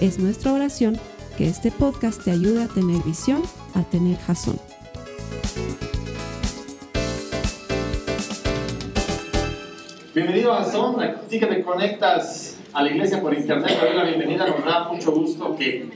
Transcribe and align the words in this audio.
Es 0.00 0.18
nuestra 0.18 0.52
oración 0.52 0.98
que 1.38 1.48
este 1.48 1.70
podcast 1.70 2.22
te 2.22 2.30
ayude 2.30 2.64
a 2.64 2.68
tener 2.68 3.02
visión, 3.02 3.42
a 3.74 3.82
tener 3.82 4.18
jazón. 4.18 4.60
Bienvenido 10.14 10.52
a 10.52 10.64
Jason, 10.64 11.00
aquí 11.00 11.40
que 11.40 11.46
te 11.46 11.62
conectas 11.62 12.58
a 12.74 12.82
la 12.82 12.90
iglesia 12.90 13.22
por 13.22 13.32
internet, 13.32 13.78
te 13.80 13.86
doy 13.86 13.96
la 13.96 14.04
bienvenida, 14.04 14.46
nos 14.46 14.62
da 14.66 14.88
mucho 14.92 15.12
gusto 15.12 15.56
que, 15.56 15.88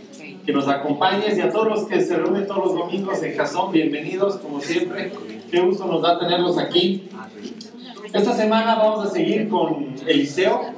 que 0.47 0.53
nos 0.53 0.67
acompañes 0.67 1.37
y 1.37 1.43
a 1.43 1.51
todos 1.51 1.69
los 1.69 1.87
que 1.87 2.01
se 2.01 2.17
reúnen 2.17 2.47
todos 2.47 2.73
los 2.73 2.75
domingos 2.75 3.23
en 3.23 3.37
Jason, 3.37 3.71
bienvenidos 3.71 4.37
como 4.37 4.63
siempre, 4.63 5.13
qué 5.51 5.61
gusto 5.61 5.85
nos 5.85 6.01
da 6.01 6.19
tenerlos 6.19 6.57
aquí. 6.57 7.07
Esta 8.15 8.33
semana 8.35 8.77
vamos 8.77 9.07
a 9.07 9.11
seguir 9.11 9.47
con 9.51 9.95
Eliseo. 10.07 10.73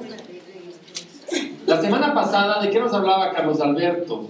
La 1.73 1.81
semana 1.81 2.13
pasada, 2.13 2.61
¿de 2.61 2.69
qué 2.69 2.79
nos 2.79 2.93
hablaba 2.93 3.31
Carlos 3.31 3.59
Alberto? 3.59 4.27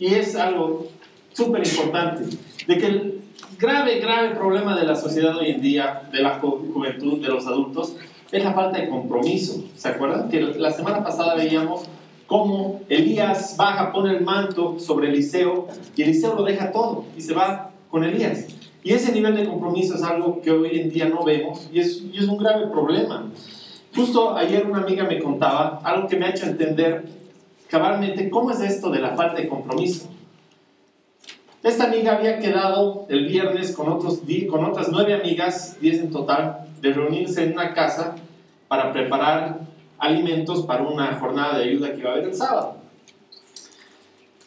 Y 0.00 0.14
es 0.14 0.34
algo 0.34 0.88
súper 1.32 1.64
importante, 1.64 2.36
de 2.66 2.76
que 2.76 2.86
el 2.86 3.20
grave, 3.56 4.00
grave 4.00 4.34
problema 4.34 4.76
de 4.76 4.84
la 4.84 4.96
sociedad 4.96 5.36
hoy 5.36 5.50
en 5.50 5.62
día, 5.62 6.08
de 6.10 6.20
la 6.20 6.40
juventud, 6.40 7.22
de 7.22 7.28
los 7.28 7.46
adultos, 7.46 7.94
es 8.32 8.42
la 8.42 8.52
falta 8.52 8.80
de 8.80 8.88
compromiso. 8.88 9.62
¿Se 9.76 9.90
acuerdan? 9.90 10.28
Que 10.28 10.40
la 10.40 10.72
semana 10.72 11.04
pasada 11.04 11.36
veíamos 11.36 11.84
cómo 12.26 12.80
Elías 12.88 13.56
baja, 13.56 13.92
pone 13.92 14.16
el 14.16 14.24
manto 14.24 14.80
sobre 14.80 15.10
Eliseo 15.10 15.68
y 15.94 16.02
Eliseo 16.02 16.34
lo 16.34 16.42
deja 16.42 16.72
todo 16.72 17.04
y 17.16 17.20
se 17.20 17.32
va 17.32 17.70
con 17.92 18.02
Elías. 18.02 18.48
Y 18.82 18.92
ese 18.92 19.12
nivel 19.12 19.36
de 19.36 19.46
compromiso 19.46 19.94
es 19.94 20.02
algo 20.02 20.42
que 20.42 20.50
hoy 20.50 20.80
en 20.80 20.90
día 20.90 21.08
no 21.08 21.22
vemos 21.22 21.68
y 21.72 21.78
es, 21.78 22.02
y 22.12 22.18
es 22.18 22.24
un 22.24 22.38
grave 22.38 22.66
problema. 22.66 23.30
Justo 23.94 24.34
ayer 24.36 24.66
una 24.66 24.82
amiga 24.82 25.04
me 25.04 25.20
contaba 25.20 25.80
algo 25.84 26.08
que 26.08 26.16
me 26.16 26.26
ha 26.26 26.30
hecho 26.30 26.46
entender 26.46 27.04
cabalmente 27.68 28.30
cómo 28.30 28.50
es 28.50 28.60
esto 28.60 28.90
de 28.90 29.00
la 29.00 29.16
falta 29.16 29.40
de 29.40 29.48
compromiso. 29.48 30.08
Esta 31.62 31.84
amiga 31.84 32.16
había 32.16 32.38
quedado 32.38 33.06
el 33.08 33.26
viernes 33.26 33.72
con, 33.76 33.88
otros, 33.88 34.20
con 34.50 34.64
otras 34.64 34.88
nueve 34.90 35.14
amigas, 35.14 35.76
diez 35.80 36.00
en 36.00 36.10
total, 36.10 36.66
de 36.80 36.92
reunirse 36.92 37.44
en 37.44 37.52
una 37.52 37.72
casa 37.72 38.16
para 38.66 38.92
preparar 38.92 39.60
alimentos 39.98 40.62
para 40.62 40.82
una 40.82 41.14
jornada 41.20 41.58
de 41.58 41.64
ayuda 41.64 41.92
que 41.92 42.00
iba 42.00 42.10
a 42.10 42.12
haber 42.14 42.24
el 42.24 42.34
sábado. 42.34 42.76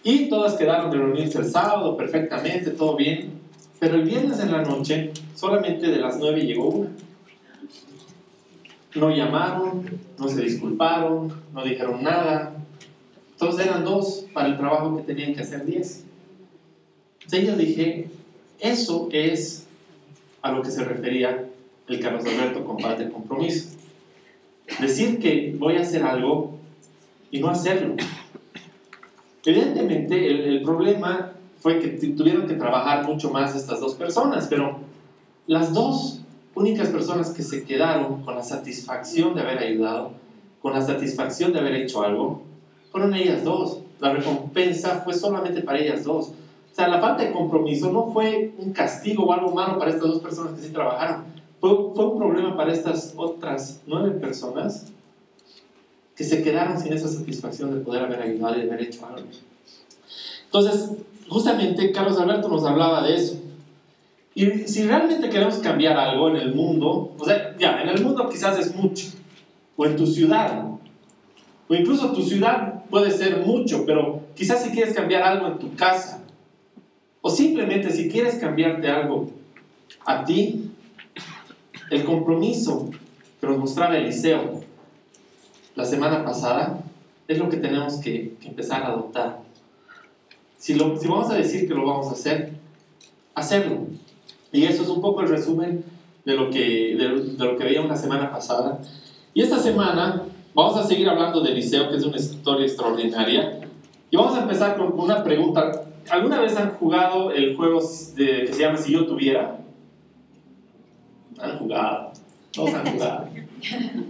Y 0.03 0.27
todas 0.27 0.55
quedaron 0.55 0.91
de 0.91 0.97
reunirse 0.97 1.37
el 1.39 1.45
sábado 1.45 1.95
perfectamente, 1.95 2.71
todo 2.71 2.95
bien, 2.95 3.39
pero 3.79 3.95
el 3.95 4.03
viernes 4.03 4.39
en 4.39 4.51
la 4.51 4.61
noche 4.61 5.11
solamente 5.35 5.87
de 5.87 5.97
las 5.97 6.17
nueve 6.17 6.41
llegó 6.41 6.69
una. 6.69 6.89
No 8.95 9.09
llamaron, 9.09 9.85
no 10.17 10.27
se 10.27 10.41
disculparon, 10.41 11.33
no 11.53 11.63
dijeron 11.63 12.03
nada, 12.03 12.55
entonces 13.35 13.67
eran 13.67 13.83
dos 13.83 14.25
para 14.33 14.47
el 14.47 14.57
trabajo 14.57 14.95
que 14.95 15.03
tenían 15.03 15.35
que 15.35 15.41
hacer 15.41 15.65
diez. 15.65 16.05
Entonces 17.21 17.47
yo 17.47 17.55
dije, 17.57 18.07
eso 18.59 19.09
es 19.11 19.67
a 20.41 20.51
lo 20.51 20.61
que 20.61 20.71
se 20.71 20.85
refería 20.85 21.49
el 21.87 21.99
Carlos 21.99 22.23
Alberto 22.25 22.63
con 22.63 22.77
de 22.77 23.09
compromiso. 23.09 23.69
Decir 24.79 25.19
que 25.19 25.53
voy 25.57 25.75
a 25.75 25.81
hacer 25.81 26.03
algo 26.03 26.55
y 27.29 27.39
no 27.39 27.49
hacerlo. 27.49 27.95
Evidentemente 29.43 30.47
el 30.49 30.61
problema 30.63 31.33
fue 31.59 31.79
que 31.79 31.89
tuvieron 32.09 32.47
que 32.47 32.53
trabajar 32.53 33.05
mucho 33.05 33.31
más 33.31 33.55
estas 33.55 33.79
dos 33.81 33.95
personas, 33.95 34.47
pero 34.47 34.79
las 35.45 35.73
dos 35.73 36.21
únicas 36.55 36.87
personas 36.87 37.29
que 37.31 37.43
se 37.43 37.63
quedaron 37.63 38.23
con 38.23 38.35
la 38.35 38.43
satisfacción 38.43 39.35
de 39.35 39.41
haber 39.41 39.59
ayudado, 39.59 40.11
con 40.61 40.73
la 40.73 40.81
satisfacción 40.81 41.53
de 41.53 41.59
haber 41.59 41.75
hecho 41.75 42.01
algo, 42.01 42.41
fueron 42.91 43.13
ellas 43.13 43.43
dos. 43.43 43.79
La 43.99 44.13
recompensa 44.13 45.01
fue 45.03 45.13
solamente 45.13 45.61
para 45.61 45.79
ellas 45.79 46.03
dos. 46.03 46.29
O 46.29 46.75
sea, 46.75 46.87
la 46.87 46.99
falta 46.99 47.23
de 47.23 47.31
compromiso 47.31 47.91
no 47.91 48.11
fue 48.11 48.53
un 48.57 48.73
castigo 48.73 49.25
o 49.25 49.33
algo 49.33 49.51
malo 49.51 49.77
para 49.77 49.91
estas 49.91 50.09
dos 50.09 50.21
personas 50.21 50.53
que 50.53 50.65
sí 50.65 50.73
trabajaron. 50.73 51.25
Fue, 51.59 51.71
un 51.71 52.17
problema 52.17 52.55
para 52.55 52.73
estas 52.73 53.13
otras 53.15 53.81
nueve 53.85 54.11
personas 54.11 54.91
que 56.15 56.23
se 56.23 56.41
quedaron 56.41 56.79
sin 56.79 56.93
esa 56.93 57.07
satisfacción 57.07 57.73
de 57.73 57.81
poder 57.81 58.03
haber 58.03 58.21
ayudado 58.21 58.55
y 58.55 58.61
de 58.61 58.71
haber 58.71 58.81
hecho 58.81 59.05
algo. 59.05 59.27
Entonces, 60.45 60.91
justamente 61.27 61.91
Carlos 61.91 62.17
Alberto 62.17 62.47
nos 62.47 62.63
hablaba 62.65 63.05
de 63.05 63.15
eso. 63.15 63.41
Y 64.37 64.67
si 64.67 64.83
realmente 64.83 65.29
queremos 65.29 65.55
cambiar 65.59 65.97
algo 65.97 66.27
en 66.29 66.35
el 66.35 66.53
mundo, 66.53 67.15
o 67.17 67.23
sea, 67.25 67.55
ya, 67.57 67.81
en 67.81 67.87
el 67.87 68.03
mundo 68.03 68.27
quizás 68.29 68.59
es 68.59 68.75
mucho, 68.75 69.07
o 69.77 69.85
en 69.85 69.95
tu 69.95 70.05
ciudad, 70.05 70.65
o 71.69 71.73
incluso 71.73 72.11
tu 72.11 72.21
ciudad 72.21 72.83
puede 72.89 73.11
ser 73.11 73.45
mucho, 73.45 73.85
pero 73.85 74.23
quizás 74.35 74.61
si 74.61 74.71
quieres 74.71 74.93
cambiar 74.93 75.23
algo 75.23 75.47
en 75.47 75.57
tu 75.57 75.73
casa, 75.75 76.21
o 77.21 77.29
simplemente 77.29 77.89
si 77.89 78.09
quieres 78.09 78.35
cambiarte 78.35 78.89
algo 78.89 79.31
a 80.05 80.25
ti, 80.25 80.69
el 81.89 82.03
compromiso 82.03 82.89
que 83.39 83.47
nos 83.47 83.57
mostraba 83.57 83.97
Eliseo 83.97 84.61
la 85.75 85.85
semana 85.85 86.25
pasada 86.25 86.83
es 87.27 87.37
lo 87.37 87.49
que 87.49 87.57
tenemos 87.57 87.95
que, 88.01 88.35
empezar 88.43 88.83
a 88.83 88.87
adoptar. 88.87 89.39
Si, 90.57 90.73
lo, 90.73 90.99
si 90.99 91.07
vamos 91.07 91.31
a 91.31 91.35
decir 91.35 91.67
que 91.69 91.73
lo 91.73 91.85
vamos 91.85 92.07
a 92.07 92.11
hacer, 92.11 92.51
hacerlo. 93.33 93.87
Y 94.55 94.65
eso 94.65 94.83
es 94.83 94.89
un 94.89 95.01
poco 95.01 95.21
el 95.21 95.29
resumen 95.29 95.83
de 96.23 96.35
lo 96.35 96.49
que, 96.49 96.95
de, 96.95 97.35
de 97.37 97.45
lo 97.45 97.57
que 97.57 97.63
veíamos 97.63 97.89
la 97.89 97.97
semana 97.97 98.31
pasada. 98.31 98.79
Y 99.33 99.41
esta 99.41 99.59
semana 99.59 100.23
Vamos 100.55 100.77
a 100.77 100.83
seguir 100.83 101.09
hablando 101.09 101.41
de 101.41 101.51
Eliseo, 101.51 101.89
que 101.89 101.97
es 101.97 102.05
una 102.05 102.15
historia 102.15 102.65
extraordinaria. 102.65 103.59
Y 104.09 104.15
vamos 104.15 104.37
a 104.37 104.43
empezar 104.43 104.77
con 104.77 104.97
una 104.97 105.21
pregunta. 105.21 105.83
¿Alguna 106.09 106.39
vez 106.39 106.55
han 106.55 106.71
jugado 106.75 107.29
el 107.31 107.57
juego 107.57 107.81
que 108.15 108.47
se 108.53 108.61
llama 108.61 108.77
Si 108.77 108.93
yo 108.93 109.05
tuviera? 109.05 109.59
Han 111.39 111.59
jugado. 111.59 112.13
Todos 112.53 112.73
han 112.73 112.85
jugado. 112.89 113.27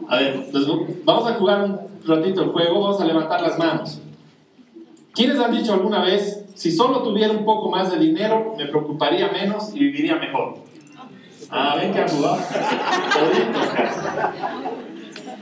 A 0.08 0.18
ver, 0.18 0.46
pues 0.52 0.68
vamos 1.04 1.32
a 1.32 1.34
jugar 1.34 1.64
un 1.64 1.80
ratito 2.06 2.44
el 2.44 2.50
juego. 2.50 2.80
Vamos 2.80 3.02
a 3.02 3.06
levantar 3.06 3.42
las 3.42 3.58
manos. 3.58 4.00
¿Quiénes 5.16 5.40
han 5.40 5.52
dicho 5.52 5.74
alguna 5.74 6.04
vez, 6.04 6.45
si 6.56 6.72
solo 6.72 7.04
tuviera 7.04 7.32
un 7.32 7.46
poco 7.46 7.70
más 7.70 7.92
de 7.92 8.00
dinero, 8.00 8.56
me 8.58 8.66
preocuparía 8.66 9.30
menos 9.30 9.76
y 9.76 9.80
viviría 9.80 10.16
mejor? 10.16 10.58
Ah, 11.50 11.76
ven 11.76 11.94
que. 11.94 12.06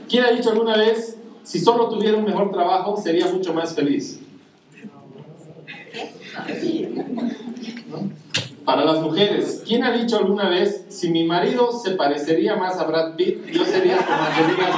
¿Quién 0.08 0.24
ha 0.24 0.30
dicho 0.32 0.50
alguna 0.50 0.76
vez, 0.76 1.16
si 1.44 1.60
solo 1.60 1.88
tuviera 1.88 2.18
un 2.18 2.24
mejor 2.24 2.50
trabajo, 2.50 2.96
sería 2.96 3.26
mucho 3.28 3.54
más 3.54 3.74
feliz? 3.74 4.20
Para 8.64 8.84
las 8.84 9.00
mujeres, 9.00 9.62
¿quién 9.66 9.84
ha 9.84 9.92
dicho 9.92 10.16
alguna 10.16 10.48
vez, 10.48 10.86
si 10.88 11.10
mi 11.10 11.24
marido 11.24 11.70
se 11.70 11.92
parecería 11.92 12.56
más 12.56 12.78
a 12.78 12.84
Brad 12.84 13.14
Pitt, 13.14 13.46
yo 13.52 13.64
sería 13.64 13.98
como 13.98 14.18
Angelina 14.18 14.68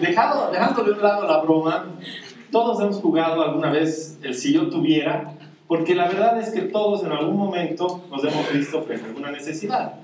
Dejado, 0.00 0.50
dejando 0.50 0.82
de 0.82 0.92
un 0.92 1.02
lado 1.02 1.26
la 1.26 1.38
broma, 1.42 1.86
todos 2.50 2.80
hemos 2.80 2.96
jugado 2.96 3.42
alguna 3.42 3.70
vez 3.70 4.18
el 4.22 4.34
si 4.34 4.52
yo 4.52 4.68
tuviera, 4.68 5.34
porque 5.68 5.94
la 5.94 6.08
verdad 6.08 6.40
es 6.40 6.50
que 6.50 6.62
todos 6.62 7.04
en 7.04 7.12
algún 7.12 7.36
momento 7.36 8.02
nos 8.10 8.24
hemos 8.24 8.52
visto 8.52 8.82
frente 8.82 9.04
a 9.04 9.08
alguna 9.08 9.30
necesidad. 9.30 9.94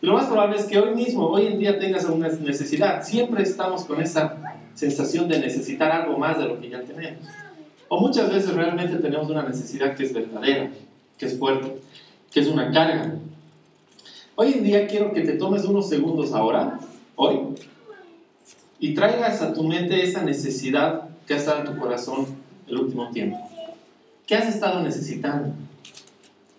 Y 0.00 0.06
lo 0.06 0.14
más 0.14 0.26
probable 0.26 0.56
es 0.56 0.66
que 0.66 0.78
hoy 0.78 0.94
mismo, 0.94 1.26
hoy 1.26 1.46
en 1.46 1.58
día 1.58 1.78
tengas 1.78 2.04
alguna 2.04 2.28
necesidad. 2.28 3.02
Siempre 3.02 3.42
estamos 3.42 3.84
con 3.84 4.00
esa 4.00 4.36
sensación 4.74 5.28
de 5.28 5.40
necesitar 5.40 5.90
algo 5.90 6.16
más 6.16 6.38
de 6.38 6.44
lo 6.44 6.60
que 6.60 6.70
ya 6.70 6.80
tenemos. 6.82 7.26
O 7.88 8.00
muchas 8.00 8.32
veces 8.32 8.54
realmente 8.54 8.96
tenemos 8.96 9.28
una 9.28 9.42
necesidad 9.42 9.94
que 9.96 10.04
es 10.04 10.12
verdadera, 10.12 10.70
que 11.18 11.26
es 11.26 11.38
fuerte, 11.38 11.76
que 12.30 12.40
es 12.40 12.48
una 12.48 12.70
carga. 12.70 13.14
Hoy 14.36 14.52
en 14.52 14.64
día 14.64 14.86
quiero 14.86 15.12
que 15.12 15.22
te 15.22 15.32
tomes 15.34 15.64
unos 15.64 15.88
segundos 15.88 16.32
ahora, 16.32 16.78
hoy, 17.16 17.38
y 18.78 18.94
traigas 18.94 19.40
a 19.42 19.52
tu 19.52 19.62
mente 19.64 20.02
esa 20.02 20.22
necesidad 20.22 21.08
que 21.26 21.34
ha 21.34 21.36
estado 21.36 21.60
en 21.60 21.74
tu 21.74 21.78
corazón 21.78 22.26
el 22.66 22.78
último 22.78 23.10
tiempo. 23.10 23.38
¿Qué 24.26 24.34
has 24.34 24.48
estado 24.48 24.82
necesitando? 24.82 25.54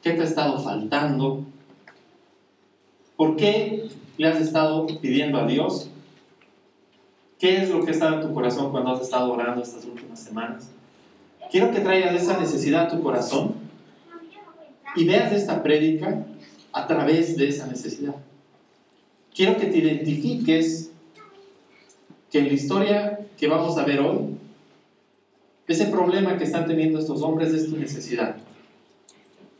¿Qué 0.01 0.11
te 0.11 0.21
ha 0.21 0.25
estado 0.25 0.59
faltando? 0.59 1.43
¿Por 3.15 3.35
qué 3.35 3.89
le 4.17 4.27
has 4.27 4.39
estado 4.39 4.87
pidiendo 5.01 5.39
a 5.39 5.47
Dios 5.47 5.89
¿Qué 7.39 7.61
es 7.61 7.69
lo 7.69 7.83
que 7.83 7.91
está 7.91 8.13
en 8.13 8.21
tu 8.21 8.33
corazón 8.33 8.71
cuando 8.71 8.91
has 8.91 9.01
estado 9.01 9.33
orando 9.33 9.61
estas 9.61 9.83
últimas 9.85 10.19
semanas? 10.19 10.69
Quiero 11.51 11.69
que 11.71 11.81
traigas 11.81 12.15
esa 12.15 12.39
necesidad 12.39 12.85
a 12.85 12.87
tu 12.89 13.03
corazón 13.03 13.55
y 14.95 15.05
veas 15.05 15.33
esta 15.33 15.61
prédica 15.61 16.25
a 16.71 16.87
través 16.87 17.35
de 17.35 17.49
esa 17.49 17.67
necesidad. 17.67 18.15
Quiero 19.33 19.57
que 19.57 19.67
te 19.67 19.77
identifiques 19.77 20.91
que 22.35 22.39
en 22.39 22.49
la 22.49 22.53
historia 22.53 23.19
que 23.37 23.47
vamos 23.47 23.77
a 23.77 23.85
ver 23.85 24.01
hoy, 24.01 24.35
ese 25.69 25.85
problema 25.85 26.37
que 26.37 26.43
están 26.43 26.67
teniendo 26.67 26.99
estos 26.99 27.21
hombres 27.21 27.53
es 27.53 27.69
tu 27.69 27.77
necesidad. 27.77 28.35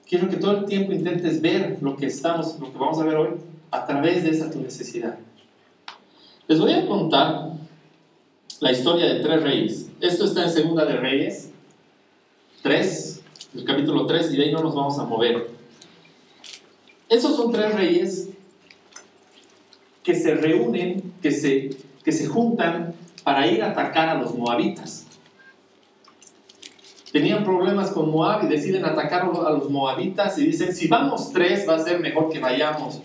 Quiero 0.05 0.27
que 0.27 0.35
todo 0.35 0.57
el 0.57 0.65
tiempo 0.65 0.91
intentes 0.91 1.41
ver 1.41 1.77
lo 1.79 1.95
que 1.95 2.07
estamos, 2.07 2.59
lo 2.59 2.73
que 2.73 2.77
vamos 2.77 2.99
a 2.99 3.05
ver 3.05 3.15
hoy, 3.15 3.29
a 3.71 3.85
través 3.85 4.23
de 4.23 4.31
esa 4.31 4.51
tu 4.51 4.59
necesidad. 4.59 5.17
Les 6.49 6.59
voy 6.59 6.73
a 6.73 6.85
contar 6.85 7.53
la 8.59 8.71
historia 8.73 9.05
de 9.05 9.21
tres 9.21 9.41
reyes. 9.41 9.89
Esto 10.01 10.25
está 10.25 10.43
en 10.43 10.49
Segunda 10.51 10.83
de 10.83 10.97
Reyes 10.97 11.51
3, 12.61 13.21
el 13.55 13.63
capítulo 13.63 14.05
3, 14.05 14.33
y 14.33 14.35
de 14.35 14.43
ahí 14.43 14.51
no 14.51 14.61
nos 14.61 14.75
vamos 14.75 14.99
a 14.99 15.05
mover. 15.05 15.47
Esos 17.07 17.37
son 17.37 17.53
tres 17.53 17.73
reyes 17.73 18.31
que 20.03 20.13
se 20.13 20.35
reúnen, 20.35 21.13
que 21.21 21.31
se, 21.31 21.84
que 22.05 22.13
se 22.13 22.27
juntan 22.27 22.93
para 23.23 23.47
ir 23.47 23.61
a 23.61 23.71
atacar 23.71 24.07
a 24.07 24.15
los 24.15 24.33
moabitas 24.35 25.05
tenían 27.15 27.45
problemas 27.45 27.91
con 27.91 28.11
Moab 28.11 28.43
y 28.43 28.47
deciden 28.47 28.83
atacar 28.83 29.21
a 29.21 29.49
los 29.51 29.69
moabitas 29.69 30.37
y 30.37 30.47
dicen, 30.47 30.75
si 30.75 30.89
vamos 30.89 31.31
tres 31.31 31.65
va 31.65 31.75
a 31.75 31.79
ser 31.79 32.01
mejor 32.01 32.27
que 32.27 32.39
vayamos 32.39 32.99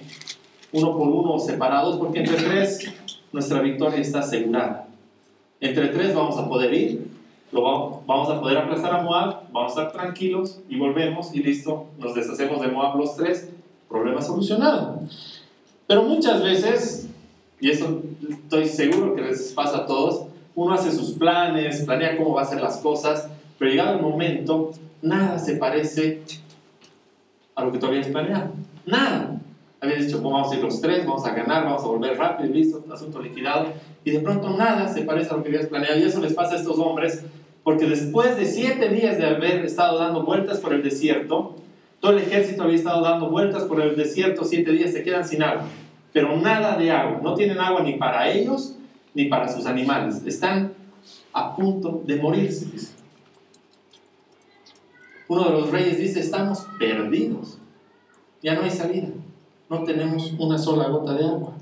uno 0.73 0.99
por 0.99 1.07
uno 1.07 1.39
separados, 1.39 1.97
porque 1.97 2.19
entre 2.19 2.35
tres 2.35 2.93
nuestra 3.33 3.61
victoria 3.61 4.01
está 4.01 4.19
asegurada. 4.19 4.89
Entre 5.61 5.87
tres 5.91 6.13
vamos 6.13 6.37
a 6.39 6.49
poder 6.49 6.75
ir, 6.75 7.07
lo 7.53 7.63
vamos, 8.05 8.31
a 8.31 8.41
poder 8.41 8.59
aplastar 8.59 8.97
a 8.97 9.03
Moab, 9.03 9.43
vamos 9.53 9.77
a 9.77 9.83
estar 9.83 9.93
tranquilos 9.93 10.59
y 10.69 10.77
volvemos 10.77 11.33
y 11.33 11.45
listo, 11.45 11.87
nos 11.97 12.13
deshacemos 12.13 12.61
de 12.63 12.67
Moab 12.67 12.97
los 12.97 13.15
tres, 13.15 13.49
problema 13.89 14.21
solucionado. 14.21 15.03
Pero 15.87 16.03
muchas 16.03 16.43
veces, 16.43 17.10
y 17.61 17.71
eso 17.71 18.03
estoy 18.29 18.67
seguro 18.67 19.15
que 19.15 19.23
les 19.23 19.53
pasa 19.53 19.79
a 19.79 19.87
todos, 19.87 20.27
uno 20.55 20.75
hace 20.75 20.91
sus 20.91 21.13
planes, 21.13 21.83
planea 21.83 22.17
cómo 22.17 22.35
va 22.35 22.43
a 22.43 22.45
hacer 22.45 22.61
las 22.61 22.79
cosas, 22.79 23.29
pero 23.59 23.71
llegado 23.71 23.97
el 23.97 24.03
momento, 24.03 24.73
nada 25.03 25.39
se 25.39 25.57
parece 25.57 26.23
a 27.55 27.65
lo 27.65 27.73
que 27.73 27.79
tú 27.79 27.87
habías 27.87 28.09
planeado. 28.09 28.53
Nada. 28.87 29.37
Habías 29.83 30.07
dicho, 30.07 30.21
vamos 30.21 30.53
a 30.53 30.57
ir 30.57 30.63
los 30.63 30.81
tres, 30.81 31.07
vamos 31.07 31.25
a 31.25 31.35
ganar, 31.35 31.65
vamos 31.65 31.83
a 31.83 31.87
volver 31.87 32.17
rápido, 32.19 32.53
listo, 32.53 32.85
asunto 32.93 33.21
liquidado. 33.21 33.69
Y 34.05 34.11
de 34.11 34.21
pronto 34.21 34.51
nada 34.51 34.89
se 34.89 35.03
parece 35.03 35.31
a 35.31 35.37
lo 35.37 35.43
que 35.43 35.49
habías 35.49 35.67
planeado. 35.67 35.99
Y 35.99 36.03
eso 36.03 36.21
les 36.21 36.35
pasa 36.35 36.55
a 36.55 36.59
estos 36.59 36.79
hombres, 36.79 37.25
porque 37.63 37.87
después 37.87 38.37
de 38.37 38.45
siete 38.45 38.89
días 38.91 39.17
de 39.17 39.27
haber 39.27 39.65
estado 39.65 39.99
dando 39.99 40.23
vueltas 40.23 40.59
por 40.59 40.75
el 40.75 40.83
desierto, 40.83 41.57
todo 42.01 42.13
el 42.13 42.19
ejército 42.19 42.63
había 42.63 42.77
estado 42.77 43.03
dando 43.03 43.31
vueltas 43.31 43.65
por 43.65 43.81
el 43.81 43.97
desierto, 43.97 44.45
siete 44.45 44.73
días 44.73 44.93
se 44.93 45.03
quedan 45.03 45.27
sin 45.27 45.43
agua. 45.43 45.65
Pero 46.13 46.37
nada 46.37 46.77
de 46.77 46.91
agua. 46.91 47.21
No 47.23 47.35
tienen 47.35 47.59
agua 47.59 47.83
ni 47.83 47.95
para 47.95 48.29
ellos 48.29 48.77
ni 49.15 49.27
para 49.27 49.49
sus 49.49 49.67
animales. 49.67 50.23
Están 50.27 50.75
a 51.33 51.55
punto 51.55 52.03
de 52.05 52.17
morirse 52.17 52.67
uno 55.31 55.45
de 55.45 55.51
los 55.51 55.71
reyes 55.71 55.97
dice, 55.97 56.19
estamos 56.19 56.67
perdidos, 56.77 57.59
ya 58.43 58.57
no 58.57 58.63
hay 58.63 58.71
salida, 58.73 59.07
no 59.69 59.85
tenemos 59.85 60.33
una 60.37 60.59
sola 60.59 60.89
gota 60.89 61.15
de 61.15 61.25
agua. 61.25 61.53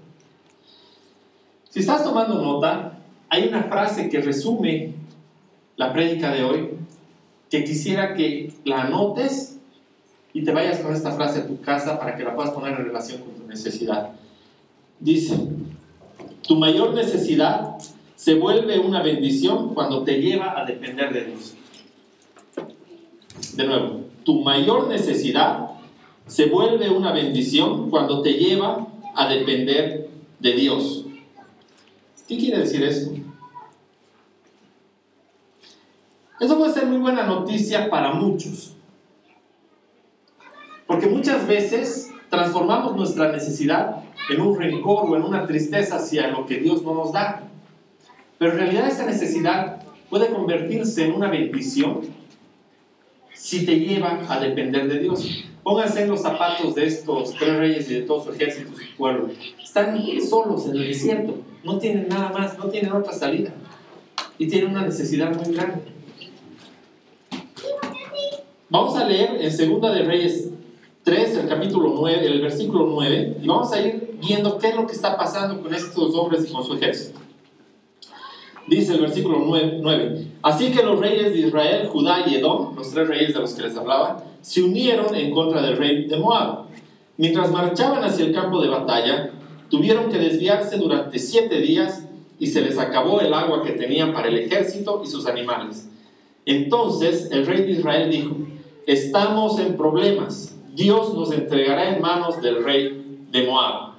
Si 1.69 1.81
estás 1.81 2.03
tomando 2.03 2.43
nota, 2.43 2.99
hay 3.29 3.47
una 3.47 3.65
frase 3.65 4.09
que 4.09 4.23
resume 4.23 4.95
la 5.77 5.93
prédica 5.93 6.33
de 6.33 6.45
hoy, 6.45 6.71
que 7.51 7.63
quisiera 7.65 8.15
que 8.15 8.55
la 8.65 8.85
anotes 8.85 9.59
y 10.33 10.45
te 10.45 10.53
vayas 10.53 10.79
con 10.79 10.95
esta 10.95 11.13
frase 11.13 11.41
a 11.41 11.47
tu 11.47 11.61
casa 11.61 11.99
para 11.99 12.17
que 12.17 12.25
la 12.25 12.35
puedas 12.35 12.53
poner 12.53 12.73
en 12.73 12.87
relación 12.87 13.21
con 13.21 13.35
tu 13.35 13.47
necesidad. 13.47 14.13
Dice, 15.01 15.37
tu 16.43 16.57
mayor 16.57 16.95
necesidad 16.95 17.77
se 18.17 18.35
vuelve 18.35 18.79
una 18.79 19.03
bendición 19.03 19.75
cuando 19.75 20.03
te 20.03 20.21
lleva 20.21 20.61
a 20.61 20.65
depender 20.65 21.13
de 21.13 21.25
Dios 21.25 21.55
de 23.55 23.65
nuevo, 23.65 24.01
tu 24.25 24.41
mayor 24.43 24.89
necesidad 24.89 25.71
se 26.27 26.47
vuelve 26.47 26.91
una 26.91 27.13
bendición 27.13 27.91
cuando 27.91 28.23
te 28.23 28.35
lleva 28.35 28.87
a 29.15 29.29
depender 29.29 30.09
de 30.39 30.53
Dios. 30.53 31.05
¿Qué 32.27 32.37
quiere 32.37 32.59
decir 32.59 32.83
esto? 32.85 33.15
Eso 36.39 36.57
puede 36.57 36.73
ser 36.73 36.87
muy 36.87 36.99
buena 36.99 37.25
noticia 37.25 37.91
para 37.91 38.13
muchos. 38.13 38.75
Porque 40.87 41.07
muchas 41.07 41.47
veces 41.47 42.11
transformamos 42.31 42.95
nuestra 42.95 43.33
necesidad 43.33 44.05
en 44.29 44.41
un 44.41 44.59
rencor 44.59 45.09
o 45.09 45.17
en 45.17 45.23
una 45.23 45.47
tristeza 45.47 45.97
hacia 45.97 46.29
lo 46.29 46.47
que 46.47 46.59
Dios 46.59 46.83
no 46.83 46.95
nos 46.95 47.13
da. 47.13 47.43
Pero 48.39 48.53
en 48.53 48.59
realidad 48.59 48.89
esa 48.89 49.07
necesidad 49.07 49.83
puede 50.09 50.29
convertirse 50.29 51.07
en 51.07 51.15
una 51.15 51.29
bendición 51.29 52.01
si 53.33 53.65
te 53.65 53.79
lleva 53.79 54.21
a 54.29 54.41
depender 54.41 54.89
de 54.89 54.99
Dios. 54.99 55.45
Pónganse 55.63 56.03
en 56.03 56.11
los 56.11 56.23
zapatos 56.23 56.75
de 56.75 56.87
estos 56.87 57.35
tres 57.35 57.57
reyes 57.57 57.91
y 57.91 57.95
de 57.95 58.03
todo 58.03 58.25
su 58.25 58.33
ejército, 58.33 58.73
su 58.75 58.97
pueblo. 58.97 59.29
Están 59.63 59.99
solos 60.21 60.67
en 60.67 60.77
el 60.77 60.89
desierto, 60.89 61.37
no 61.63 61.79
tienen 61.79 62.09
nada 62.09 62.31
más, 62.31 62.59
no 62.59 62.67
tienen 62.69 62.93
otra 62.93 63.13
salida. 63.13 63.53
Y 64.39 64.47
tienen 64.47 64.71
una 64.71 64.83
necesidad 64.83 65.35
muy 65.35 65.55
grande. 65.55 65.83
Vamos 68.71 68.97
a 68.97 69.09
leer 69.09 69.41
en 69.41 69.51
Segunda 69.51 69.93
de 69.93 70.03
Reyes 70.03 70.51
3, 71.09 71.39
el 71.39 71.49
capítulo 71.49 71.95
9, 71.97 72.27
el 72.27 72.43
versículo 72.43 72.87
9, 72.87 73.39
y 73.43 73.47
vamos 73.47 73.73
a 73.73 73.81
ir 73.81 74.19
viendo 74.21 74.59
qué 74.59 74.69
es 74.69 74.77
lo 74.77 74.87
que 74.87 74.93
está 74.93 75.17
pasando 75.17 75.63
con 75.63 75.73
estos 75.73 76.15
hombres 76.15 76.47
y 76.47 76.53
con 76.53 76.63
su 76.63 76.75
ejército. 76.75 77.19
Dice 78.67 78.93
el 78.93 79.01
versículo 79.01 79.39
9, 79.41 80.27
así 80.43 80.71
que 80.71 80.83
los 80.83 81.01
reyes 81.01 81.33
de 81.33 81.39
Israel, 81.39 81.89
Judá 81.89 82.25
y 82.27 82.35
Edom, 82.35 82.77
los 82.77 82.91
tres 82.91 83.09
reyes 83.09 83.33
de 83.33 83.41
los 83.41 83.55
que 83.55 83.63
les 83.63 83.75
hablaba, 83.79 84.23
se 84.43 84.63
unieron 84.63 85.15
en 85.15 85.31
contra 85.31 85.63
del 85.63 85.79
rey 85.79 86.05
de 86.05 86.19
Moab. 86.19 86.67
Mientras 87.17 87.51
marchaban 87.51 88.05
hacia 88.05 88.27
el 88.27 88.35
campo 88.35 88.61
de 88.61 88.69
batalla, 88.69 89.31
tuvieron 89.71 90.11
que 90.11 90.19
desviarse 90.19 90.77
durante 90.77 91.19
siete 91.19 91.59
días 91.63 92.05
y 92.39 92.49
se 92.49 92.61
les 92.61 92.77
acabó 92.77 93.23
el 93.23 93.33
agua 93.33 93.63
que 93.63 93.73
tenían 93.73 94.13
para 94.13 94.29
el 94.29 94.37
ejército 94.37 95.01
y 95.03 95.07
sus 95.07 95.25
animales. 95.25 95.89
Entonces 96.45 97.31
el 97.33 97.47
rey 97.47 97.63
de 97.63 97.73
Israel 97.73 98.11
dijo, 98.11 98.37
estamos 98.87 99.59
en 99.59 99.75
problemas, 99.79 100.58
Dios 100.79 101.13
nos 101.13 101.33
entregará 101.33 101.89
en 101.89 102.01
manos 102.01 102.41
del 102.41 102.63
rey 102.63 103.27
de 103.33 103.47
Moab. 103.49 103.95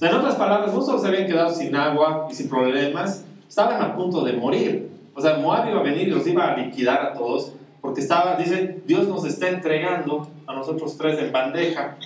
En 0.00 0.14
otras 0.14 0.36
palabras, 0.36 0.72
no 0.72 0.80
solo 0.80 1.00
se 1.00 1.08
habían 1.08 1.26
quedado 1.26 1.52
sin 1.52 1.74
agua 1.74 2.28
y 2.30 2.34
sin 2.34 2.48
problemas, 2.48 3.26
estaban 3.48 3.82
a 3.82 3.96
punto 3.96 4.22
de 4.22 4.34
morir. 4.34 4.92
O 5.16 5.20
sea, 5.20 5.38
Moab 5.38 5.68
iba 5.68 5.80
a 5.80 5.82
venir 5.82 6.06
y 6.06 6.12
los 6.12 6.24
iba 6.28 6.52
a 6.52 6.56
liquidar 6.56 7.02
a 7.04 7.14
todos, 7.14 7.52
porque 7.80 8.00
estaba, 8.00 8.36
dice, 8.36 8.80
Dios 8.86 9.08
nos 9.08 9.24
está 9.24 9.48
entregando 9.48 10.28
a 10.46 10.54
nosotros 10.54 10.96
tres 10.96 11.18
en 11.18 11.32
bandeja 11.32 11.98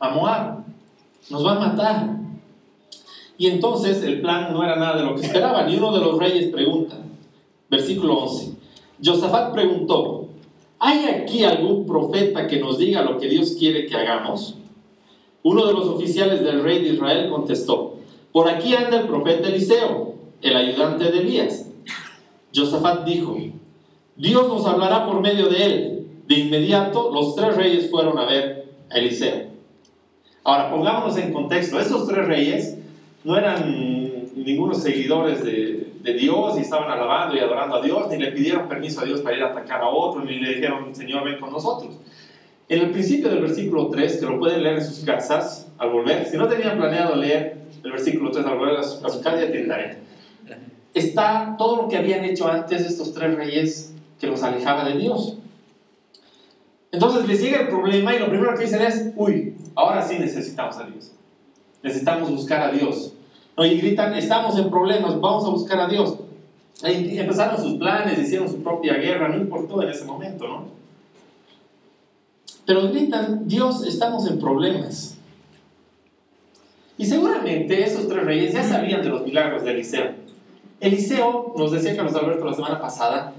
a 0.00 0.08
Moab. 0.08 0.64
Nos 1.28 1.44
va 1.44 1.52
a 1.52 1.58
matar. 1.58 2.16
Y 3.36 3.48
entonces 3.48 4.02
el 4.04 4.22
plan 4.22 4.54
no 4.54 4.64
era 4.64 4.76
nada 4.76 4.96
de 4.96 5.02
lo 5.02 5.14
que 5.16 5.20
esperaban. 5.20 5.70
Y 5.70 5.76
uno 5.76 5.92
de 5.92 6.00
los 6.00 6.18
reyes 6.18 6.50
pregunta, 6.50 6.96
versículo 7.68 8.20
11, 8.20 8.54
Josafat 9.04 9.52
preguntó, 9.52 10.23
¿hay 10.84 11.06
aquí 11.06 11.44
algún 11.44 11.86
profeta 11.86 12.46
que 12.46 12.60
nos 12.60 12.76
diga 12.76 13.02
lo 13.02 13.18
que 13.18 13.26
Dios 13.26 13.56
quiere 13.58 13.86
que 13.86 13.96
hagamos? 13.96 14.58
Uno 15.42 15.66
de 15.66 15.72
los 15.72 15.86
oficiales 15.86 16.44
del 16.44 16.62
rey 16.62 16.82
de 16.82 16.90
Israel 16.90 17.30
contestó, 17.30 17.96
por 18.32 18.50
aquí 18.50 18.74
anda 18.74 19.00
el 19.00 19.06
profeta 19.06 19.48
Eliseo 19.48 20.14
el 20.42 20.56
ayudante 20.56 21.10
de 21.10 21.20
Elías. 21.20 21.70
Josafat 22.54 23.06
dijo, 23.06 23.34
Dios 24.14 24.46
nos 24.46 24.66
hablará 24.66 25.06
por 25.06 25.22
medio 25.22 25.48
de 25.48 25.64
él. 25.64 26.06
De 26.28 26.38
inmediato 26.38 27.10
los 27.12 27.34
tres 27.34 27.56
reyes 27.56 27.90
fueron 27.90 28.18
a 28.18 28.26
ver 28.26 28.66
a 28.90 28.98
Eliseo. 28.98 29.46
Ahora, 30.44 30.70
pongámonos 30.70 31.16
en 31.16 31.32
contexto, 31.32 31.80
esos 31.80 32.06
tres 32.06 32.26
reyes 32.26 32.76
no 33.24 33.38
eran 33.38 34.28
ningunos 34.36 34.82
seguidores 34.82 35.42
de, 35.42 35.93
de, 36.04 36.14
Dios 36.14 36.58
y 36.58 36.60
estaban 36.60 36.90
alabando 36.90 37.34
y 37.34 37.40
adorando 37.40 37.76
a 37.76 37.82
Dios, 37.82 38.08
ni 38.10 38.18
le 38.18 38.32
pidieron 38.32 38.68
permiso 38.68 39.00
a 39.00 39.04
Dios 39.04 39.20
para 39.20 39.36
ir 39.36 39.42
a 39.42 39.48
atacar 39.48 39.80
a 39.82 39.88
otro, 39.88 40.22
ni 40.22 40.38
le 40.38 40.54
dijeron, 40.56 40.94
Señor, 40.94 41.24
ven 41.24 41.40
con 41.40 41.50
nosotros. 41.50 41.98
En 42.68 42.80
el 42.80 42.90
principio 42.90 43.28
del 43.28 43.40
versículo 43.40 43.88
3, 43.88 44.18
que 44.18 44.26
lo 44.26 44.38
pueden 44.38 44.62
leer 44.62 44.76
en 44.76 44.84
sus 44.84 45.04
casas 45.04 45.68
al 45.78 45.90
volver, 45.90 46.26
si 46.26 46.36
no 46.36 46.48
tenían 46.48 46.78
planeado 46.78 47.16
leer 47.16 47.58
el 47.82 47.90
versículo 47.90 48.30
3 48.30 48.46
al 48.46 48.58
volver 48.58 48.78
a 48.78 48.82
su, 48.82 49.20
casa, 49.22 49.40
ya 49.40 49.50
tienen 49.50 50.04
está 50.94 51.56
todo 51.58 51.82
lo 51.82 51.88
que 51.88 51.96
habían 51.96 52.24
hecho 52.24 52.48
antes 52.48 52.82
estos 52.82 53.12
tres 53.12 53.34
reyes 53.34 53.92
que 54.18 54.28
los 54.28 54.42
alejaba 54.42 54.84
de 54.84 54.96
Dios. 54.96 55.36
Entonces 56.92 57.26
les 57.26 57.42
llega 57.42 57.62
el 57.62 57.68
problema 57.68 58.14
y 58.14 58.20
lo 58.20 58.28
primero 58.28 58.54
que 58.54 58.64
dicen 58.64 58.80
es, 58.80 59.12
uy, 59.16 59.56
ahora 59.74 60.06
sí 60.06 60.16
necesitamos 60.18 60.76
a 60.78 60.84
Dios. 60.84 61.12
Necesitamos 61.82 62.30
buscar 62.30 62.62
a 62.62 62.70
Dios. 62.70 63.14
Y 63.58 63.78
gritan, 63.78 64.14
estamos 64.14 64.58
en 64.58 64.70
problemas, 64.70 65.20
vamos 65.20 65.44
a 65.44 65.50
buscar 65.50 65.80
a 65.80 65.88
Dios. 65.88 66.16
Empezaron 66.82 67.62
sus 67.62 67.78
planes, 67.78 68.18
hicieron 68.18 68.48
su 68.48 68.62
propia 68.62 68.94
guerra, 68.94 69.28
no 69.28 69.36
importó 69.36 69.82
en 69.82 69.90
ese 69.90 70.04
momento, 70.04 70.48
¿no? 70.48 70.64
Pero 72.66 72.88
gritan, 72.88 73.46
Dios, 73.46 73.86
estamos 73.86 74.28
en 74.28 74.38
problemas. 74.38 75.16
Y 76.96 77.06
seguramente 77.06 77.84
esos 77.84 78.08
tres 78.08 78.24
reyes 78.24 78.52
ya 78.52 78.64
sabían 78.64 79.02
de 79.02 79.08
los 79.08 79.22
milagros 79.22 79.64
de 79.64 79.72
Eliseo. 79.72 80.12
Eliseo, 80.80 81.54
nos 81.56 81.72
decía 81.72 81.96
Carlos 81.96 82.14
Alberto 82.14 82.44
la 82.44 82.54
semana 82.54 82.80
pasada, 82.80 83.32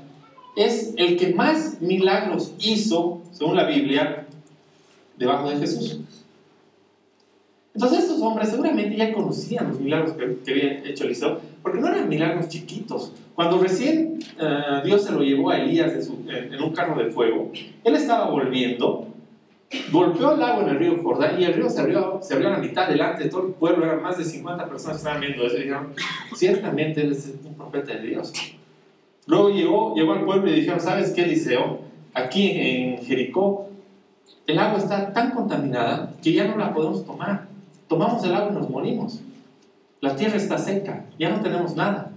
es 0.56 0.94
el 0.98 1.18
que 1.18 1.34
más 1.34 1.82
milagros 1.82 2.54
hizo, 2.60 3.22
según 3.32 3.56
la 3.56 3.66
Biblia, 3.66 4.26
debajo 5.18 5.50
de 5.50 5.58
Jesús. 5.58 6.00
Entonces 7.76 8.00
estos 8.00 8.22
hombres 8.22 8.50
seguramente 8.50 8.96
ya 8.96 9.14
conocían 9.14 9.68
los 9.68 9.80
milagros 9.80 10.14
que, 10.14 10.52
había 10.52 10.80
hecho 10.86 11.04
Eliseo, 11.04 11.40
porque 11.62 11.80
no 11.80 11.90
eran 11.90 12.08
milagros 12.08 12.48
chiquitos. 12.48 13.12
Cuando 13.36 13.60
recién 13.60 14.18
eh, 14.40 14.82
Dios 14.86 15.04
se 15.04 15.12
lo 15.12 15.22
llevó 15.22 15.50
a 15.50 15.58
Elías 15.58 16.10
en 16.28 16.62
un 16.62 16.72
carro 16.72 16.98
de 17.04 17.12
fuego, 17.12 17.52
él 17.84 17.96
estaba 17.96 18.30
volviendo, 18.30 19.08
golpeó 19.92 20.36
el 20.36 20.42
agua 20.42 20.64
en 20.64 20.70
el 20.70 20.80
río 20.80 21.04
Jordán 21.04 21.40
y 21.40 21.44
el 21.44 21.54
río 21.54 21.70
se 21.70 21.82
abrió, 21.82 22.20
se 22.22 22.36
abrió 22.36 22.48
a 22.48 22.54
la 22.54 22.60
mitad 22.60 22.88
delante 22.88 23.26
de 23.26 23.30
todo 23.30 23.48
el 23.48 23.54
pueblo, 23.54 23.84
eran 23.84 24.02
más 24.02 24.18
de 24.18 24.24
50 24.24 24.70
personas 24.70 24.96
que 24.96 25.00
estaban 25.00 25.20
viendo 25.20 25.44
eso 25.46 25.58
y 25.58 25.64
dijeron, 25.64 25.94
ciertamente 26.34 27.02
él 27.02 27.12
es 27.12 27.34
un 27.44 27.56
profeta 27.56 27.94
de 27.94 28.08
Dios. 28.08 28.32
Luego 29.28 29.50
llegó, 29.50 29.96
llegó 29.96 30.14
al 30.14 30.24
pueblo 30.24 30.50
y 30.50 30.54
dijeron, 30.54 30.80
¿sabes 30.80 31.12
qué, 31.12 31.24
Eliseo? 31.24 31.80
Aquí 32.14 32.52
en 32.52 33.04
Jericó 33.04 33.68
el 34.48 34.60
agua 34.60 34.78
está 34.78 35.12
tan 35.12 35.32
contaminada 35.32 36.14
que 36.22 36.32
ya 36.32 36.48
no 36.48 36.58
la 36.58 36.74
podemos 36.74 37.06
tomar 37.06 37.48
tomamos 37.88 38.24
el 38.24 38.34
agua 38.34 38.52
y 38.52 38.56
nos 38.56 38.70
morimos. 38.70 39.20
La 40.02 40.16
tierra 40.16 40.38
está 40.38 40.58
seca, 40.58 41.06
ya 41.18 41.30
no 41.30 41.42
tenemos 41.42 41.76
nada. 41.76 42.12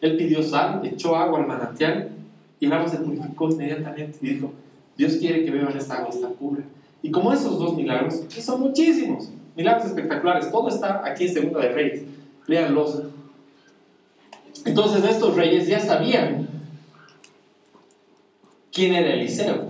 Él 0.00 0.16
pidió 0.16 0.42
sal, 0.42 0.80
echó 0.84 1.16
agua 1.16 1.40
al 1.40 1.46
manantial 1.46 2.10
y 2.58 2.66
el 2.66 2.72
agua 2.72 2.88
se 2.88 2.98
purificó 2.98 3.50
inmediatamente 3.50 4.18
y 4.20 4.34
dijo, 4.34 4.52
Dios 4.96 5.16
quiere 5.16 5.44
que 5.44 5.50
beban 5.50 5.76
esta 5.76 5.96
agua, 5.96 6.10
está 6.10 6.28
pura. 6.28 6.62
Y 7.02 7.10
como 7.10 7.32
esos 7.32 7.58
dos 7.58 7.74
milagros, 7.74 8.14
que 8.32 8.42
son 8.42 8.60
muchísimos, 8.60 9.30
milagros 9.56 9.86
espectaculares, 9.86 10.50
todo 10.50 10.68
está 10.68 11.02
aquí 11.06 11.26
en 11.26 11.34
Segunda 11.34 11.60
de 11.60 11.72
Reyes, 11.72 12.02
léanlos. 12.46 13.02
Entonces 14.64 15.04
estos 15.04 15.36
reyes 15.36 15.66
ya 15.66 15.80
sabían 15.80 16.48
quién 18.72 18.94
era 18.94 19.14
Eliseo 19.14 19.68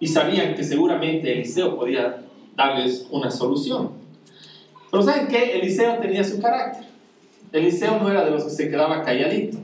y 0.00 0.06
sabían 0.06 0.54
que 0.54 0.64
seguramente 0.64 1.32
Eliseo 1.32 1.76
podía 1.76 2.22
darles 2.56 3.06
una 3.10 3.30
solución. 3.30 3.97
Pero 4.90 5.02
¿saben 5.02 5.28
qué? 5.28 5.58
Eliseo 5.58 5.98
tenía 5.98 6.24
su 6.24 6.40
carácter. 6.40 6.86
Eliseo 7.52 7.98
no 7.98 8.10
era 8.10 8.24
de 8.24 8.30
los 8.30 8.44
que 8.44 8.50
se 8.50 8.70
quedaba 8.70 9.02
calladito. 9.02 9.58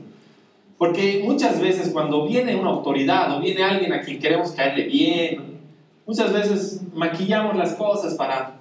Porque 0.77 1.21
muchas 1.23 1.61
veces 1.61 1.89
cuando 1.89 2.27
viene 2.27 2.55
una 2.55 2.69
autoridad 2.69 3.35
o 3.35 3.39
viene 3.39 3.63
alguien 3.63 3.93
a 3.93 4.01
quien 4.01 4.19
queremos 4.19 4.51
caerle 4.51 4.83
bien, 4.83 5.59
muchas 6.05 6.33
veces 6.33 6.81
maquillamos 6.93 7.55
las 7.55 7.73
cosas 7.75 8.15
para, 8.15 8.59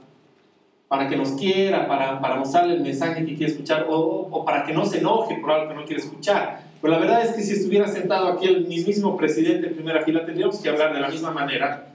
para 0.87 1.09
que 1.09 1.17
nos 1.17 1.33
quiera, 1.33 1.89
para, 1.89 2.21
para 2.21 2.37
mostrarle 2.37 2.75
el 2.75 2.83
mensaje 2.83 3.27
que 3.27 3.35
quiere 3.35 3.53
escuchar 3.53 3.87
o, 3.91 4.29
o, 4.31 4.45
para 4.45 4.65
que 4.65 4.73
no 4.73 4.87
se 4.87 4.99
enoje 4.99 5.37
por 5.37 5.51
algo 5.51 5.69
que 5.69 5.75
no 5.75 5.85
quiere 5.85 6.03
escuchar. 6.03 6.63
Pero 6.81 6.93
la 6.93 7.01
verdad 7.01 7.25
es 7.25 7.33
que 7.33 7.43
si 7.43 7.55
estuviera 7.55 7.89
sentado 7.89 8.29
aquí 8.29 8.47
el 8.47 8.67
mismísimo 8.67 9.17
presidente 9.17 9.67
en 9.67 9.75
primera 9.75 10.03
fila, 10.05 10.25
tendríamos 10.25 10.59
que 10.59 10.69
hablar 10.69 10.95
de 10.95 11.01
la 11.01 11.09
misma 11.09 11.33
manera 11.33 11.89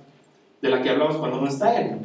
de 0.61 0.69
la 0.69 0.81
que 0.81 0.89
hablamos 0.89 1.15
cuando 1.17 1.39
no 1.39 1.47
está 1.47 1.79
él 1.79 1.99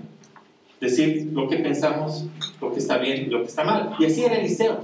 decir 0.84 1.30
lo 1.32 1.48
que 1.48 1.56
pensamos, 1.56 2.24
lo 2.60 2.72
que 2.72 2.78
está 2.78 2.98
bien 2.98 3.24
y 3.26 3.30
lo 3.30 3.40
que 3.40 3.48
está 3.48 3.64
mal. 3.64 3.94
Y 3.98 4.04
así 4.04 4.22
era 4.22 4.36
Eliseo. 4.36 4.80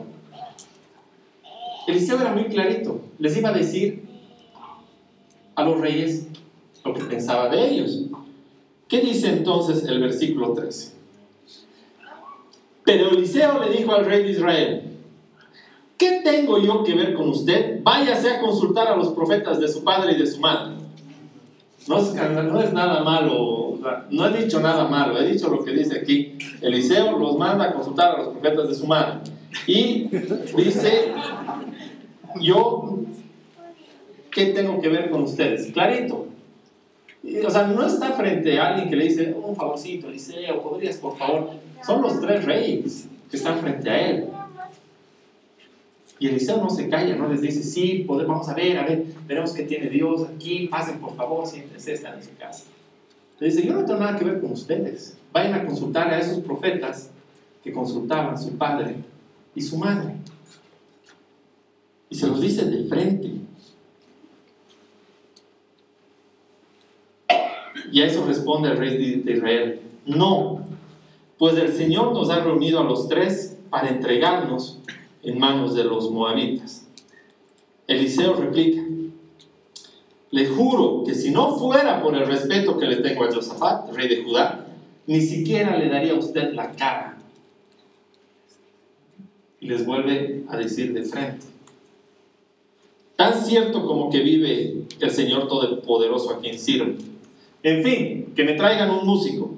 Eliseo 1.86 2.20
era 2.20 2.32
muy 2.32 2.44
clarito. 2.44 3.00
Les 3.18 3.36
iba 3.36 3.50
a 3.50 3.52
decir 3.52 4.02
a 5.54 5.64
los 5.64 5.80
reyes 5.80 6.26
lo 6.84 6.94
que 6.94 7.04
pensaba 7.04 7.48
de 7.48 7.68
ellos. 7.68 8.04
¿Qué 8.88 9.00
dice 9.00 9.28
entonces 9.28 9.84
el 9.84 10.00
versículo 10.00 10.52
13? 10.52 10.92
Pero 12.84 13.10
Eliseo 13.10 13.62
le 13.62 13.76
dijo 13.76 13.92
al 13.92 14.04
rey 14.04 14.24
de 14.24 14.30
Israel, 14.32 14.82
¿qué 15.96 16.22
tengo 16.24 16.58
yo 16.58 16.82
que 16.82 16.94
ver 16.94 17.14
con 17.14 17.28
usted? 17.28 17.80
Váyase 17.82 18.30
a 18.30 18.40
consultar 18.40 18.88
a 18.88 18.96
los 18.96 19.08
profetas 19.08 19.60
de 19.60 19.68
su 19.68 19.84
padre 19.84 20.12
y 20.12 20.18
de 20.18 20.26
su 20.26 20.40
madre. 20.40 20.79
No 21.88 21.98
es, 22.60 22.72
nada 22.72 23.02
malo 23.02 23.60
no 24.10 24.26
he 24.26 24.42
dicho 24.42 24.60
nada 24.60 24.86
malo, 24.86 25.18
he 25.18 25.32
dicho 25.32 25.48
lo 25.48 25.64
que 25.64 25.72
dice 25.72 25.98
aquí. 25.98 26.36
Eliseo 26.60 27.18
los 27.18 27.38
manda 27.38 27.66
a 27.66 27.72
consultar 27.72 28.14
a 28.14 28.18
los 28.18 28.28
profetas 28.28 28.68
de 28.68 28.74
su 28.74 28.86
madre. 28.86 29.20
Y 29.66 30.08
dice, 30.56 31.12
yo, 32.40 32.98
¿qué 34.30 34.46
tengo 34.46 34.80
que 34.80 34.88
ver 34.88 35.10
con 35.10 35.22
ustedes? 35.22 35.72
Clarito. 35.72 36.26
O 37.44 37.50
sea, 37.50 37.66
no 37.66 37.86
está 37.86 38.12
frente 38.12 38.58
a 38.58 38.68
alguien 38.68 38.88
que 38.88 38.96
le 38.96 39.04
dice, 39.04 39.34
un 39.34 39.54
favorcito, 39.54 40.08
Eliseo, 40.08 40.62
podrías, 40.62 40.96
por 40.96 41.16
favor. 41.16 41.50
Son 41.84 42.02
los 42.02 42.20
tres 42.20 42.44
reyes 42.44 43.08
que 43.30 43.36
están 43.36 43.58
frente 43.58 43.90
a 43.90 44.10
él. 44.10 44.28
Y 46.20 46.28
Eliseo 46.28 46.58
no 46.58 46.68
se 46.68 46.90
calla, 46.90 47.16
no 47.16 47.28
les 47.28 47.40
dice, 47.40 47.62
sí, 47.62 48.04
podemos, 48.06 48.36
vamos 48.36 48.48
a 48.50 48.54
ver, 48.54 48.78
a 48.78 48.84
ver, 48.84 49.06
veremos 49.26 49.52
qué 49.52 49.62
tiene 49.62 49.88
Dios 49.88 50.28
aquí, 50.28 50.68
pasen 50.68 51.00
por 51.00 51.16
favor, 51.16 51.46
siéntense, 51.46 51.94
están 51.94 52.18
en 52.18 52.22
su 52.22 52.36
casa. 52.36 52.64
Le 53.38 53.46
dice, 53.46 53.66
yo 53.66 53.72
no 53.72 53.86
tengo 53.86 54.00
nada 54.00 54.18
que 54.18 54.26
ver 54.26 54.38
con 54.38 54.52
ustedes. 54.52 55.16
Vayan 55.32 55.54
a 55.54 55.64
consultar 55.64 56.12
a 56.12 56.18
esos 56.18 56.44
profetas 56.44 57.10
que 57.64 57.72
consultaban 57.72 58.38
su 58.38 58.58
padre 58.58 58.96
y 59.54 59.62
su 59.62 59.78
madre. 59.78 60.16
Y 62.10 62.16
se 62.16 62.26
los 62.26 62.42
dice 62.42 62.66
de 62.66 62.84
frente. 62.84 63.30
Y 67.90 68.02
a 68.02 68.06
eso 68.06 68.26
responde 68.26 68.68
el 68.68 68.76
rey 68.76 69.22
de 69.22 69.32
Israel, 69.32 69.80
no, 70.04 70.66
pues 71.38 71.56
el 71.56 71.72
Señor 71.72 72.12
nos 72.12 72.28
ha 72.28 72.40
reunido 72.40 72.80
a 72.80 72.84
los 72.84 73.08
tres 73.08 73.56
para 73.70 73.88
entregarnos 73.88 74.80
en 75.22 75.38
manos 75.38 75.74
de 75.74 75.84
los 75.84 76.10
moabitas. 76.10 76.86
Eliseo 77.86 78.34
replica, 78.34 78.82
le 80.30 80.46
juro 80.46 81.02
que 81.04 81.14
si 81.14 81.30
no 81.30 81.56
fuera 81.58 82.02
por 82.02 82.14
el 82.14 82.26
respeto 82.26 82.78
que 82.78 82.86
le 82.86 82.96
tengo 82.96 83.24
a 83.24 83.32
Josafat, 83.32 83.92
rey 83.92 84.08
de 84.08 84.22
Judá, 84.22 84.66
ni 85.06 85.20
siquiera 85.20 85.76
le 85.76 85.88
daría 85.88 86.12
a 86.12 86.18
usted 86.18 86.52
la 86.52 86.70
cara. 86.72 87.18
Y 89.60 89.66
les 89.66 89.84
vuelve 89.84 90.44
a 90.48 90.56
decir 90.56 90.92
de 90.94 91.02
frente. 91.02 91.46
Tan 93.16 93.34
cierto 93.44 93.84
como 93.86 94.08
que 94.08 94.20
vive 94.20 94.84
el 95.00 95.10
Señor 95.10 95.48
Todopoderoso 95.48 96.30
a 96.30 96.40
quien 96.40 96.58
sirve. 96.58 96.96
En 97.62 97.82
fin, 97.82 98.32
que 98.34 98.44
me 98.44 98.54
traigan 98.54 98.90
un 98.90 99.04
músico. 99.04 99.50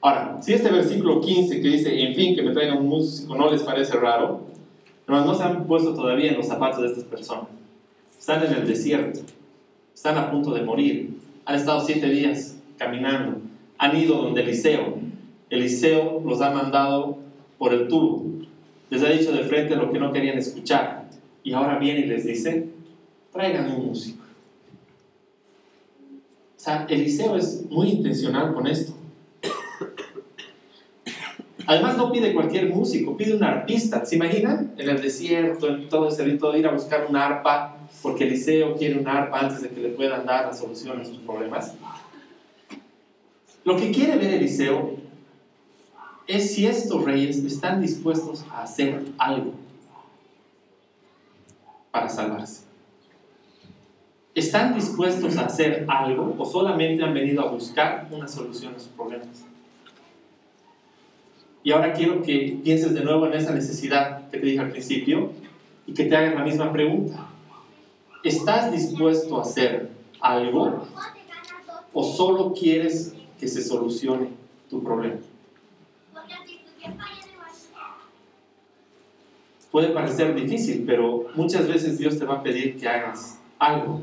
Ahora, 0.00 0.38
si 0.42 0.54
este 0.54 0.70
versículo 0.70 1.20
15 1.20 1.60
que 1.60 1.68
dice, 1.68 2.02
en 2.02 2.14
fin, 2.14 2.34
que 2.34 2.42
me 2.42 2.52
traigan 2.52 2.78
un 2.78 2.88
músico, 2.88 3.34
no 3.34 3.50
les 3.50 3.62
parece 3.62 3.96
raro, 3.96 4.40
no 5.20 5.34
se 5.34 5.42
han 5.42 5.66
puesto 5.66 5.94
todavía 5.94 6.30
en 6.30 6.38
los 6.38 6.46
zapatos 6.46 6.80
de 6.82 6.88
estas 6.88 7.04
personas. 7.04 7.48
Están 8.18 8.44
en 8.44 8.52
el 8.54 8.66
desierto 8.66 9.20
están 10.02 10.18
a 10.18 10.32
punto 10.32 10.52
de 10.52 10.62
morir, 10.62 11.16
han 11.44 11.54
estado 11.54 11.80
siete 11.80 12.08
días 12.08 12.56
caminando, 12.76 13.40
han 13.78 13.96
ido 13.96 14.16
donde 14.16 14.42
Eliseo, 14.42 14.98
Eliseo 15.48 16.20
los 16.26 16.40
ha 16.40 16.50
mandado 16.50 17.18
por 17.56 17.72
el 17.72 17.86
tubo, 17.86 18.24
les 18.90 19.02
ha 19.04 19.10
dicho 19.10 19.30
de 19.30 19.44
frente 19.44 19.76
lo 19.76 19.92
que 19.92 20.00
no 20.00 20.12
querían 20.12 20.38
escuchar, 20.38 21.08
y 21.44 21.52
ahora 21.52 21.78
viene 21.78 22.00
y 22.00 22.06
les 22.06 22.26
dice, 22.26 22.68
traigan 23.32 23.70
un 23.72 23.86
músico. 23.86 24.24
O 26.56 26.60
sea, 26.64 26.84
Eliseo 26.88 27.36
es 27.36 27.64
muy 27.70 27.90
intencional 27.90 28.54
con 28.54 28.66
esto. 28.66 28.94
Además 31.66 31.96
no 31.96 32.10
pide 32.10 32.34
cualquier 32.34 32.68
músico, 32.68 33.16
pide 33.16 33.34
un 33.34 33.44
artista. 33.44 34.04
¿Se 34.04 34.16
imaginan? 34.16 34.72
En 34.76 34.88
el 34.88 35.00
desierto, 35.00 35.68
en 35.68 35.88
todo 35.88 36.08
ese 36.08 36.24
rito 36.24 36.54
ir 36.56 36.66
a 36.66 36.72
buscar 36.72 37.06
una 37.08 37.26
arpa 37.26 37.76
porque 38.02 38.24
Eliseo 38.24 38.74
quiere 38.76 38.98
un 38.98 39.06
arpa 39.06 39.40
antes 39.40 39.62
de 39.62 39.68
que 39.70 39.80
le 39.80 39.88
puedan 39.90 40.26
dar 40.26 40.46
la 40.46 40.52
solución 40.52 41.00
a 41.00 41.04
sus 41.04 41.18
problemas. 41.18 41.74
Lo 43.64 43.76
que 43.76 43.92
quiere 43.92 44.16
ver 44.16 44.34
Eliseo 44.34 44.96
es 46.26 46.54
si 46.54 46.66
estos 46.66 47.04
reyes 47.04 47.38
están 47.38 47.80
dispuestos 47.80 48.44
a 48.50 48.62
hacer 48.62 49.04
algo 49.18 49.52
para 51.90 52.08
salvarse. 52.08 52.62
¿Están 54.34 54.74
dispuestos 54.74 55.36
a 55.36 55.46
hacer 55.46 55.84
algo 55.88 56.34
o 56.38 56.44
solamente 56.44 57.04
han 57.04 57.12
venido 57.12 57.42
a 57.42 57.50
buscar 57.50 58.08
una 58.10 58.26
solución 58.26 58.74
a 58.74 58.78
sus 58.78 58.88
problemas? 58.88 59.44
Y 61.64 61.72
ahora 61.72 61.92
quiero 61.92 62.22
que 62.22 62.58
pienses 62.62 62.94
de 62.94 63.04
nuevo 63.04 63.26
en 63.26 63.34
esa 63.34 63.54
necesidad 63.54 64.28
que 64.30 64.38
te 64.38 64.46
dije 64.46 64.60
al 64.60 64.70
principio 64.70 65.32
y 65.86 65.94
que 65.94 66.04
te 66.04 66.16
hagas 66.16 66.34
la 66.34 66.44
misma 66.44 66.72
pregunta. 66.72 67.28
¿Estás 68.24 68.72
dispuesto 68.72 69.38
a 69.38 69.42
hacer 69.42 69.90
algo 70.20 70.86
o 71.92 72.04
solo 72.04 72.52
quieres 72.52 73.14
que 73.38 73.48
se 73.48 73.62
solucione 73.62 74.28
tu 74.70 74.82
problema? 74.82 75.18
puede 79.72 79.88
parecer 79.88 80.34
difícil, 80.34 80.84
pero 80.86 81.26
muchas 81.34 81.66
veces 81.66 81.98
Dios 81.98 82.18
te 82.18 82.26
va 82.26 82.34
a 82.34 82.42
pedir 82.42 82.76
que 82.76 82.86
hagas 82.86 83.40
algo 83.58 84.02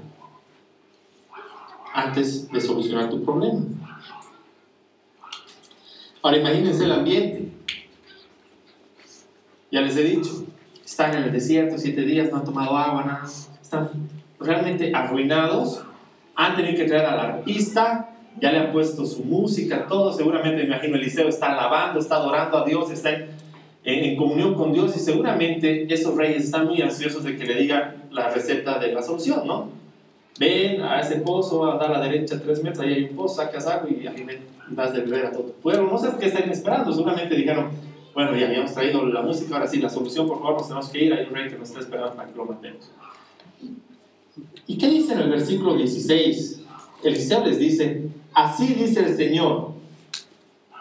antes 1.93 2.51
de 2.51 2.59
solucionar 2.59 3.09
tu 3.09 3.23
problema. 3.23 3.61
Ahora 6.21 6.37
imagínense 6.37 6.83
el 6.83 6.91
ambiente. 6.91 7.48
Ya 9.71 9.81
les 9.81 9.95
he 9.97 10.03
dicho, 10.03 10.45
están 10.83 11.15
en 11.15 11.23
el 11.23 11.31
desierto 11.31 11.77
siete 11.77 12.01
días, 12.01 12.31
no 12.31 12.37
han 12.37 12.45
tomado 12.45 12.75
agua, 12.75 13.03
nada. 13.03 13.27
Están 13.61 13.89
realmente 14.39 14.91
arruinados. 14.93 15.83
Han 16.35 16.55
tenido 16.55 16.77
que 16.77 16.85
traer 16.85 17.05
a 17.05 17.15
la 17.15 17.23
artista, 17.23 18.09
ya 18.39 18.51
le 18.51 18.59
han 18.59 18.71
puesto 18.71 19.05
su 19.05 19.23
música, 19.23 19.85
todo. 19.87 20.11
Seguramente, 20.11 20.63
me 20.63 20.69
imagino, 20.69 20.95
Eliseo 20.95 21.27
está 21.27 21.53
alabando, 21.53 21.99
está 21.99 22.15
adorando 22.15 22.57
a 22.57 22.65
Dios, 22.65 22.89
está 22.89 23.11
en, 23.11 23.29
en, 23.83 24.15
comunión 24.15 24.55
con 24.55 24.73
Dios 24.73 24.95
y 24.95 24.99
seguramente 24.99 25.93
esos 25.93 26.15
reyes 26.15 26.45
están 26.45 26.65
muy 26.65 26.81
ansiosos 26.81 27.23
de 27.23 27.37
que 27.37 27.45
le 27.45 27.55
digan 27.55 28.03
la 28.11 28.29
receta 28.29 28.79
de 28.79 28.91
la 28.91 29.01
solución, 29.01 29.45
¿no? 29.45 29.69
Ven 30.39 30.81
a 30.81 31.01
ese 31.01 31.17
pozo, 31.17 31.65
a 31.65 31.77
a 31.77 31.89
la 31.89 32.01
derecha 32.01 32.39
tres 32.41 32.63
metros, 32.63 32.85
ahí 32.85 32.93
hay 32.93 33.03
un 33.03 33.15
pozo, 33.15 33.35
sacas 33.35 33.67
agua 33.67 33.89
y 33.89 34.05
das 34.73 34.93
de 34.93 35.01
beber 35.01 35.27
a 35.27 35.31
todo 35.31 35.43
tu 35.43 35.53
pueblo. 35.53 35.89
No 35.91 35.97
sé 35.97 36.07
qué 36.19 36.27
están 36.27 36.49
esperando, 36.49 36.93
seguramente 36.93 37.35
dijeron, 37.35 37.69
bueno, 38.13 38.35
ya 38.35 38.47
habíamos 38.47 38.73
traído 38.73 39.05
la 39.05 39.21
música, 39.21 39.55
ahora 39.55 39.67
sí, 39.67 39.79
la 39.79 39.89
solución, 39.89 40.27
por 40.27 40.39
favor, 40.39 40.53
nos 40.53 40.67
tenemos 40.67 40.89
que 40.89 41.03
ir, 41.03 41.13
hay 41.13 41.25
un 41.25 41.33
rey 41.33 41.49
que 41.49 41.57
nos 41.57 41.69
está 41.69 41.81
esperando 41.81 42.15
para 42.15 42.29
que 42.29 42.35
lo 42.35 42.45
matemos. 42.45 42.91
¿Y 44.67 44.77
qué 44.77 44.87
dice 44.89 45.13
en 45.13 45.19
el 45.19 45.29
versículo 45.29 45.75
16? 45.75 46.61
Eliseo 47.03 47.45
les 47.45 47.59
dice, 47.59 48.09
así 48.33 48.73
dice 48.73 49.01
el 49.01 49.15
Señor, 49.15 49.71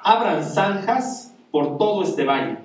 abran 0.03 0.45
zanjas 0.45 1.35
por 1.51 1.79
todo 1.79 2.03
este 2.03 2.25
valle. 2.25 2.59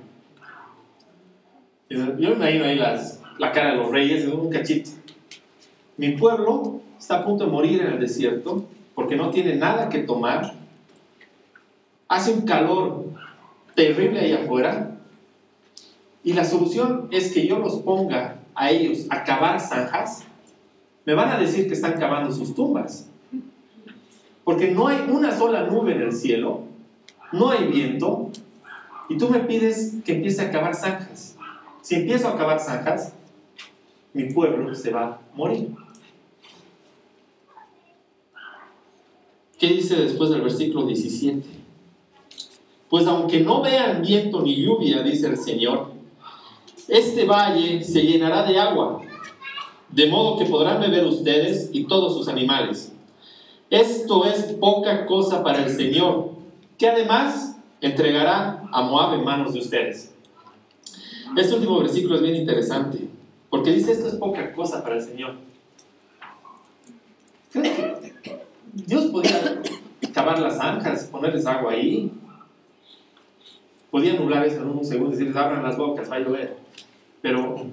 Yo 1.89 1.99
me 1.99 2.31
imagino 2.31 2.65
ahí 2.65 2.75
las, 2.75 3.21
la 3.37 3.51
cara 3.51 3.71
de 3.71 3.77
los 3.77 3.91
reyes, 3.91 4.27
un 4.27 4.49
cachito. 4.49 4.89
Mi 5.97 6.13
pueblo 6.13 6.81
está 6.97 7.19
a 7.19 7.25
punto 7.25 7.45
de 7.45 7.51
morir 7.51 7.81
en 7.81 7.93
el 7.93 7.99
desierto 7.99 8.65
porque 8.95 9.15
no 9.15 9.29
tiene 9.29 9.55
nada 9.55 9.89
que 9.89 9.99
tomar. 9.99 10.53
Hace 12.07 12.33
un 12.33 12.41
calor 12.41 13.05
terrible 13.75 14.19
ahí 14.19 14.33
afuera. 14.33 14.91
Y 16.23 16.33
la 16.33 16.45
solución 16.45 17.07
es 17.11 17.33
que 17.33 17.47
yo 17.47 17.59
los 17.59 17.77
ponga 17.77 18.39
a 18.55 18.71
ellos 18.71 19.05
a 19.09 19.23
cavar 19.23 19.59
zanjas. 19.59 20.23
Me 21.05 21.13
van 21.13 21.29
a 21.29 21.37
decir 21.37 21.67
que 21.67 21.73
están 21.73 21.99
cavando 21.99 22.31
sus 22.31 22.55
tumbas. 22.55 23.09
Porque 24.43 24.71
no 24.71 24.87
hay 24.87 25.05
una 25.09 25.37
sola 25.37 25.67
nube 25.67 25.93
en 25.93 26.01
el 26.01 26.13
cielo, 26.13 26.61
no 27.31 27.49
hay 27.49 27.67
viento, 27.67 28.29
y 29.09 29.17
tú 29.17 29.29
me 29.29 29.39
pides 29.39 29.95
que 30.05 30.15
empiece 30.15 30.41
a 30.41 30.51
cavar 30.51 30.75
zanjas. 30.75 31.35
Si 31.81 31.95
empiezo 31.95 32.27
a 32.27 32.37
cavar 32.37 32.59
zanjas, 32.59 33.13
mi 34.13 34.25
pueblo 34.25 34.73
se 34.75 34.91
va 34.91 35.03
a 35.03 35.19
morir. 35.35 35.75
¿Qué 39.57 39.67
dice 39.67 39.95
después 39.95 40.29
del 40.29 40.41
versículo 40.41 40.85
17? 40.85 41.62
Pues 42.93 43.07
aunque 43.07 43.39
no 43.39 43.59
vean 43.59 44.03
viento 44.03 44.43
ni 44.43 44.55
lluvia, 44.61 45.01
dice 45.01 45.25
el 45.25 45.37
Señor, 45.37 45.87
este 46.87 47.25
valle 47.25 47.83
se 47.83 48.03
llenará 48.03 48.43
de 48.43 48.59
agua, 48.59 49.01
de 49.89 50.05
modo 50.05 50.37
que 50.37 50.45
podrán 50.45 50.79
beber 50.79 51.03
ustedes 51.07 51.71
y 51.73 51.85
todos 51.85 52.13
sus 52.13 52.27
animales. 52.27 52.91
Esto 53.71 54.25
es 54.25 54.43
poca 54.59 55.07
cosa 55.07 55.41
para 55.41 55.65
el 55.65 55.71
Señor, 55.71 56.33
que 56.77 56.87
además 56.87 57.57
entregará 57.81 58.69
a 58.71 58.83
Moab 58.83 59.15
en 59.15 59.23
manos 59.23 59.53
de 59.53 59.61
ustedes. 59.61 60.13
Este 61.35 61.55
último 61.55 61.79
versículo 61.79 62.17
es 62.17 62.21
bien 62.21 62.35
interesante, 62.35 63.07
porque 63.49 63.71
dice 63.71 63.93
esto 63.93 64.07
es 64.07 64.15
poca 64.17 64.53
cosa 64.53 64.83
para 64.83 64.97
el 64.97 65.01
Señor. 65.01 65.33
Dios 68.71 69.05
podía 69.05 69.63
cavar 70.13 70.37
las 70.37 70.57
zanjas, 70.57 71.05
ponerles 71.05 71.47
agua 71.47 71.71
ahí. 71.71 72.11
Podía 73.93 74.15
nublar 74.15 74.43
eso 74.43 74.63
en 74.63 74.69
un 74.69 74.83
segundo 74.83 75.11
decirles, 75.11 75.35
abran 75.35 75.61
las 75.61 75.77
bocas, 75.77 76.09
va 76.09 76.15
a 76.15 76.19
llover. 76.19 76.57
Pero 77.21 77.63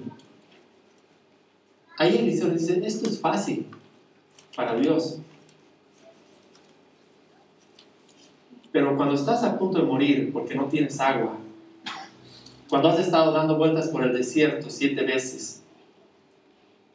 ahí 1.97 2.15
Eliseo 2.15 2.49
dice, 2.49 2.79
esto 2.85 3.09
es 3.09 3.19
fácil 3.19 3.65
para 4.55 4.75
Dios. 4.75 5.17
Pero 8.71 8.95
cuando 8.95 9.15
estás 9.15 9.43
a 9.43 9.57
punto 9.57 9.79
de 9.79 9.85
morir 9.85 10.31
porque 10.31 10.53
no 10.53 10.65
tienes 10.65 10.99
agua, 10.99 11.39
cuando 12.69 12.89
has 12.89 12.99
estado 12.99 13.31
dando 13.31 13.57
vueltas 13.57 13.87
por 13.87 14.03
el 14.03 14.13
desierto 14.13 14.69
siete 14.69 15.01
veces, 15.01 15.63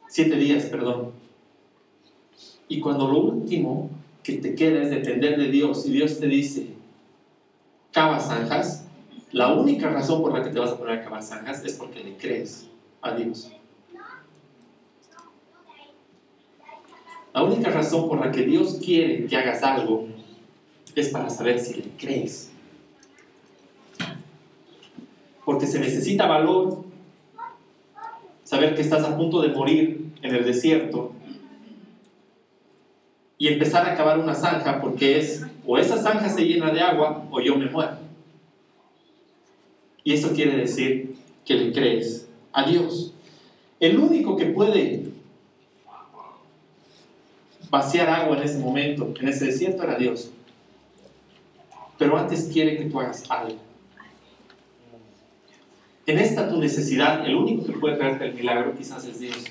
siete 0.07 0.37
días, 0.37 0.67
perdón, 0.67 1.11
y 2.69 2.79
cuando 2.79 3.09
lo 3.09 3.19
último 3.19 3.89
que 4.23 4.37
te 4.37 4.55
queda 4.55 4.83
es 4.83 4.89
depender 4.89 5.37
de 5.37 5.51
Dios 5.51 5.85
y 5.85 5.91
Dios 5.91 6.17
te 6.17 6.27
dice, 6.27 6.69
cava 7.91 8.21
zanjas, 8.21 8.86
la 9.31 9.53
única 9.53 9.89
razón 9.89 10.21
por 10.21 10.33
la 10.33 10.43
que 10.43 10.49
te 10.49 10.59
vas 10.59 10.71
a 10.71 10.77
poner 10.77 10.99
a 10.99 11.03
cavar 11.03 11.21
zanjas 11.21 11.63
es 11.65 11.73
porque 11.73 12.03
le 12.03 12.15
crees 12.15 12.67
a 13.01 13.13
Dios. 13.13 13.51
La 17.33 17.43
única 17.43 17.69
razón 17.69 18.07
por 18.07 18.19
la 18.19 18.31
que 18.31 18.43
Dios 18.43 18.79
quiere 18.83 19.27
que 19.27 19.37
hagas 19.37 19.61
algo 19.63 20.07
es 20.95 21.09
para 21.09 21.29
saber 21.29 21.59
si 21.59 21.75
le 21.75 21.89
crees. 21.97 22.51
Porque 25.45 25.67
se 25.67 25.79
necesita 25.79 26.25
valor 26.25 26.83
saber 28.43 28.75
que 28.75 28.81
estás 28.81 29.03
a 29.03 29.15
punto 29.15 29.41
de 29.41 29.49
morir 29.49 30.09
en 30.21 30.35
el 30.35 30.45
desierto 30.45 31.11
y 33.37 33.49
empezar 33.49 33.87
a 33.87 33.95
cavar 33.95 34.19
una 34.19 34.33
zanja 34.33 34.81
porque 34.81 35.19
es 35.19 35.45
o 35.65 35.77
esa 35.77 35.97
zanja 35.97 36.29
se 36.29 36.45
llena 36.45 36.71
de 36.71 36.81
agua 36.81 37.27
o 37.29 37.39
yo 37.39 37.55
me 37.55 37.69
muero. 37.69 38.06
Y 40.07 40.13
eso 40.13 40.31
quiere 40.31 40.55
decir 40.55 41.17
que 41.43 41.55
le 41.55 41.73
crees 41.73 42.29
a 42.53 42.65
Dios. 42.65 43.13
El 43.77 43.99
único 43.99 44.37
que 44.37 44.45
puede 44.45 45.03
vaciar 47.69 48.07
agua 48.07 48.37
en 48.37 48.43
ese 48.43 48.57
momento, 48.57 49.13
en 49.19 49.27
ese 49.27 49.47
desierto, 49.47 49.83
era 49.83 49.97
Dios. 49.97 50.31
Pero 51.97 52.17
antes 52.17 52.49
quiere 52.53 52.77
que 52.77 52.85
tú 52.85 53.01
hagas 53.01 53.29
algo. 53.29 53.59
En 56.05 56.19
esta 56.19 56.47
tu 56.47 56.57
necesidad, 56.57 57.27
el 57.27 57.35
único 57.35 57.65
que 57.65 57.73
puede 57.73 57.97
traerte 57.97 58.27
el 58.27 58.33
milagro 58.33 58.77
quizás 58.77 59.03
es 59.03 59.19
Dios. 59.19 59.43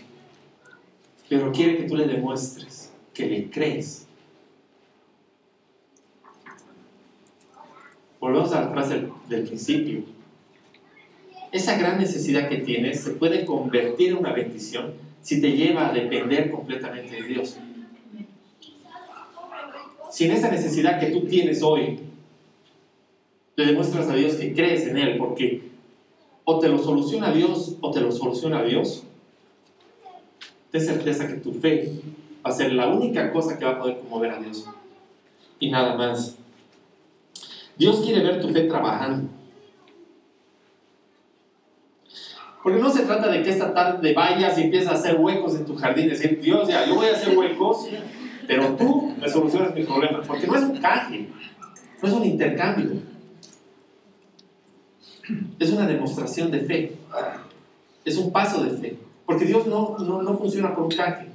Pero 1.29 1.53
quiere 1.53 1.77
que 1.77 1.83
tú 1.83 1.99
le 1.99 2.07
demuestres 2.07 2.91
que 3.13 3.27
le 3.27 3.51
crees. 3.51 4.07
Volvemos 8.19 8.51
a 8.53 8.63
la 8.63 8.71
frase 8.71 9.07
del, 9.29 9.45
principio. 9.45 10.16
Esa 11.57 11.79
gran 11.79 11.99
necesidad 11.99 12.51
que 12.51 12.59
tienes 12.59 13.01
se 13.01 13.13
puede 13.13 13.47
convertir 13.47 14.11
en 14.11 14.19
una 14.19 14.35
bendición 14.35 14.93
si 15.23 15.41
te 15.41 15.53
lleva 15.53 15.89
a 15.89 15.93
depender 15.95 16.51
completamente 16.51 17.17
de 17.17 17.23
Dios. 17.27 17.57
Si 20.11 20.27
en 20.27 20.33
esa 20.33 20.51
necesidad 20.51 21.01
que 21.01 21.07
tú 21.07 21.23
tienes 21.23 21.63
hoy 21.63 22.01
le 23.57 23.65
demuestras 23.65 24.07
a 24.11 24.15
Dios 24.15 24.35
que 24.35 24.53
crees 24.53 24.87
en 24.87 24.99
Él, 24.99 25.17
porque 25.17 25.63
o 26.45 26.59
te 26.59 26.69
lo 26.69 26.77
soluciona 26.77 27.33
Dios 27.33 27.77
o 27.81 27.91
te 27.91 28.03
lo 28.03 28.13
soluciona 28.13 28.63
Dios, 28.63 29.05
ten 30.71 30.83
certeza 30.83 31.27
que 31.27 31.37
tu 31.37 31.55
fe 31.55 31.91
va 32.45 32.51
a 32.51 32.53
ser 32.53 32.75
la 32.75 32.89
única 32.89 33.33
cosa 33.33 33.59
que 33.59 33.65
va 33.65 33.71
a 33.71 33.79
poder 33.79 34.01
conmover 34.01 34.31
a 34.31 34.41
Dios. 34.41 34.67
Y 35.59 35.71
nada 35.71 35.97
más. 35.97 36.37
Dios 37.79 38.03
quiere 38.05 38.23
ver 38.23 38.43
tu 38.43 38.51
fe 38.51 38.65
trabajando. 38.65 39.31
Porque 42.67 42.81
no 42.81 42.91
se 42.91 43.05
trata 43.05 43.29
de 43.29 43.45
que 43.45 43.51
esta 43.51 43.73
tarde 43.73 44.13
vayas 44.13 44.59
y 44.59 44.63
empieces 44.63 44.89
a 44.89 44.95
hacer 44.95 45.21
huecos 45.21 45.55
en 45.55 45.65
tu 45.65 45.77
jardín, 45.77 46.09
decir, 46.09 46.41
Dios, 46.41 46.67
ya, 46.67 46.85
yo 46.85 46.97
voy 46.97 47.07
a 47.07 47.13
hacer 47.13 47.39
huecos, 47.39 47.87
pero 48.49 48.75
tú 48.75 49.15
me 49.21 49.29
solucionas 49.29 49.73
mis 49.73 49.87
problemas. 49.87 50.27
Porque 50.27 50.49
no 50.49 50.57
es 50.57 50.63
un 50.65 50.77
canje, 50.79 51.29
no 52.03 52.09
es 52.09 52.13
un 52.13 52.25
intercambio. 52.25 52.91
Es 55.61 55.71
una 55.71 55.87
demostración 55.87 56.51
de 56.51 56.59
fe. 56.59 56.97
Es 58.05 58.17
un 58.17 58.33
paso 58.33 58.65
de 58.65 58.71
fe. 58.71 58.99
Porque 59.27 59.45
Dios 59.45 59.69
no, 59.69 59.97
no, 60.01 60.23
no 60.23 60.37
funciona 60.37 60.75
por 60.75 60.87
un 60.87 60.91
canje. 60.91 61.29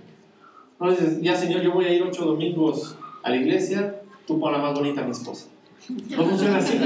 No 0.82 0.92
dices, 0.92 1.22
ya 1.22 1.38
Señor, 1.38 1.62
yo 1.62 1.72
voy 1.72 1.86
a 1.86 1.94
ir 1.94 2.04
ocho 2.04 2.26
domingos 2.26 2.98
a 3.24 3.30
la 3.30 3.38
iglesia, 3.38 4.02
tú 4.28 4.38
pon 4.38 4.52
la 4.52 4.58
más 4.58 4.74
bonita 4.74 5.00
a 5.00 5.06
mi 5.06 5.12
esposa. 5.12 5.48
No 5.90 6.26
funciona 6.26 6.58
así. 6.58 6.80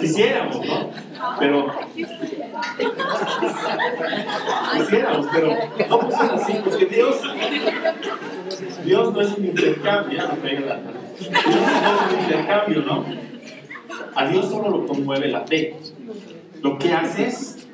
Quisiéramos, 0.00 0.66
¿no? 0.66 0.90
Pero. 1.38 1.72
Quisiéramos, 4.74 5.26
pero 5.32 5.56
no 5.88 6.00
funciona 6.00 6.34
así, 6.34 6.54
porque 6.64 6.86
Dios. 6.86 7.22
Dios 8.84 9.12
no 9.12 9.20
es 9.20 9.38
un 9.38 9.44
intercambio. 9.44 10.18
Dios 10.18 10.28
no 10.40 10.48
es 10.48 12.12
un 12.12 12.20
intercambio, 12.20 12.82
¿no? 12.82 13.04
A 14.14 14.26
Dios 14.26 14.48
solo 14.50 14.70
lo 14.70 14.86
conmueve 14.86 15.28
la 15.28 15.42
fe. 15.42 15.76
Lo 16.60 16.78
que 16.78 16.92
haces 16.92 17.66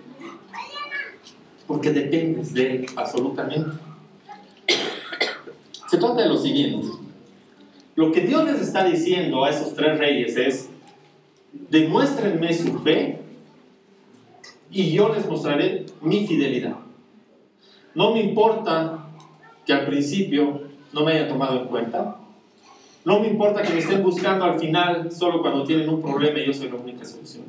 porque 1.67 1.93
dependes 1.93 2.55
de 2.55 2.77
Él 2.77 2.87
absolutamente. 2.97 3.71
Se 5.89 5.99
trata 5.99 6.23
de 6.23 6.29
lo 6.29 6.37
siguiente. 6.37 6.89
Lo 7.99 8.13
que 8.13 8.21
Dios 8.21 8.45
les 8.45 8.61
está 8.61 8.85
diciendo 8.85 9.45
a 9.45 9.51
esos 9.51 9.75
tres 9.75 9.99
reyes 9.99 10.37
es, 10.37 10.71
demuéstrenme 11.53 12.55
su 12.55 12.79
fe 12.79 13.19
y 14.71 14.93
yo 14.93 15.13
les 15.13 15.27
mostraré 15.27 15.85
mi 16.01 16.25
fidelidad. 16.25 16.77
No 17.97 18.13
me 18.13 18.21
importa 18.21 19.09
que 19.67 19.73
al 19.73 19.85
principio 19.85 20.63
no 20.93 21.03
me 21.03 21.11
hayan 21.11 21.27
tomado 21.27 21.61
en 21.61 21.67
cuenta. 21.67 22.19
No 23.05 23.19
me 23.19 23.27
importa 23.27 23.63
que 23.63 23.73
me 23.73 23.81
estén 23.81 24.01
buscando 24.05 24.45
al 24.45 24.61
final 24.61 25.11
solo 25.11 25.43
cuando 25.43 25.65
tienen 25.65 25.89
un 25.89 26.01
problema 26.01 26.39
y 26.39 26.47
yo 26.47 26.55
soy 26.55 26.69
la 26.69 26.77
única 26.77 27.05
solución. 27.05 27.47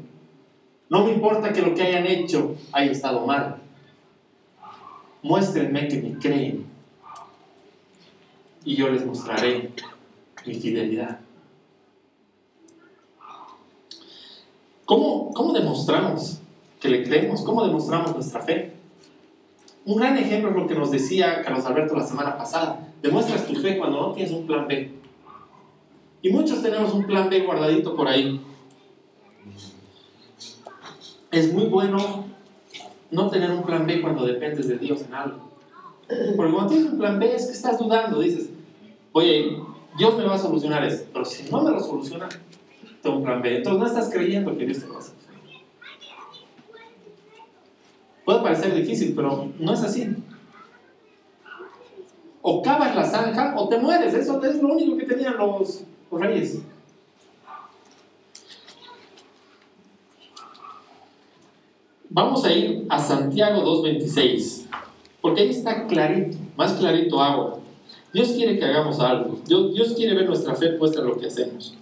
No 0.90 1.06
me 1.06 1.12
importa 1.12 1.54
que 1.54 1.62
lo 1.62 1.76
que 1.76 1.84
hayan 1.84 2.08
hecho 2.08 2.56
haya 2.72 2.92
estado 2.92 3.24
mal. 3.24 3.58
Muéstrenme 5.22 5.88
que 5.88 6.02
me 6.02 6.18
creen 6.18 6.66
y 8.66 8.76
yo 8.76 8.90
les 8.90 9.06
mostraré 9.06 9.70
mi 10.46 10.56
fidelidad. 10.56 11.20
¿Cómo, 14.86 15.32
¿Cómo 15.34 15.54
demostramos 15.54 16.40
que 16.80 16.90
le 16.90 17.04
creemos? 17.04 17.44
¿Cómo 17.44 17.64
demostramos 17.64 18.14
nuestra 18.16 18.42
fe? 18.42 18.74
Un 19.86 19.98
gran 19.98 20.18
ejemplo 20.18 20.50
es 20.50 20.56
lo 20.56 20.68
que 20.68 20.76
nos 20.76 20.92
decía 20.92 21.42
Carlos 21.44 21.66
Alberto 21.66 21.96
la 21.96 22.06
semana 22.06 22.38
pasada. 22.38 22.88
Demuestras 23.02 23.46
tu 23.46 23.56
fe 23.56 23.78
cuando 23.78 24.02
no 24.02 24.14
tienes 24.14 24.32
un 24.32 24.46
plan 24.46 24.68
B. 24.68 24.92
Y 26.22 26.30
muchos 26.30 26.62
tenemos 26.62 26.94
un 26.94 27.06
plan 27.06 27.30
B 27.30 27.42
guardadito 27.42 27.96
por 27.96 28.08
ahí. 28.08 28.42
Es 31.32 31.54
muy 31.54 31.66
bueno 31.66 32.26
no 33.12 33.30
tener 33.30 33.52
un 33.52 33.64
plan 33.64 33.86
B 33.86 34.02
cuando 34.02 34.26
dependes 34.26 34.68
de 34.68 34.78
Dios 34.78 35.04
en 35.04 35.14
algo. 35.14 35.50
Porque 36.36 36.52
cuando 36.52 36.68
tienes 36.68 36.92
un 36.92 36.98
plan 36.98 37.20
B 37.20 37.36
es 37.36 37.46
que 37.46 37.54
estás 37.54 37.78
dudando, 37.80 38.20
dices, 38.20 38.50
oye, 39.12 39.60
Dios 40.00 40.18
me 40.18 40.24
va 40.24 40.36
a 40.36 40.40
solucionar 40.40 40.86
esto, 40.86 41.10
pero 41.12 41.26
si 41.26 41.52
no 41.52 41.62
me 41.62 41.72
lo 41.72 41.80
soluciona, 41.82 42.30
tengo 43.04 43.18
un 43.18 43.24
plan 43.24 43.42
B. 43.42 43.58
Entonces 43.58 43.80
no 43.82 43.86
estás 43.86 44.10
creyendo 44.10 44.58
que 44.58 44.66
Dios 44.66 44.80
te 44.80 44.88
va 44.88 44.98
a 44.98 45.02
solucionar. 45.02 45.42
Puede 48.24 48.40
parecer 48.40 48.74
difícil, 48.74 49.14
pero 49.14 49.50
no 49.60 49.74
es 49.74 49.84
así. 49.84 50.16
O 52.42 52.62
cavas 52.62 52.96
la 52.96 53.04
zanja 53.04 53.54
o 53.58 53.68
te 53.68 53.78
mueres. 53.78 54.14
Eso 54.14 54.42
es 54.42 54.62
lo 54.62 54.70
único 54.70 54.96
que 54.96 55.06
tenían 55.06 55.36
los, 55.36 55.84
reyes. 56.10 56.60
Vamos 62.10 62.46
a 62.46 62.54
ir 62.54 62.86
a 62.90 62.98
Santiago 62.98 63.62
2.26, 63.84 64.66
porque 65.20 65.42
ahí 65.42 65.50
está 65.50 65.86
clarito, 65.88 66.38
más 66.56 66.74
clarito 66.74 67.22
agua. 67.22 67.59
Dios 68.14 68.30
quiere 68.30 68.58
que 68.58 68.66
hagamos 68.66 69.00
algo. 69.00 69.40
Dios, 69.46 69.94
quiere 69.96 70.16
ver 70.16 70.26
nuestra 70.26 70.56
fe 70.56 70.70
puesta 70.70 71.02
en 71.02 71.08
lo 71.08 71.18
que 71.18 71.28
hacemos. 71.28 71.76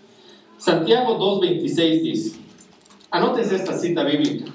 Santiago 0.58 1.18
2.26 1.18 2.02
dice, 2.02 2.40
anótense 3.12 3.56
esta 3.56 3.78
cita 3.78 4.04
bíblica. 4.04 4.52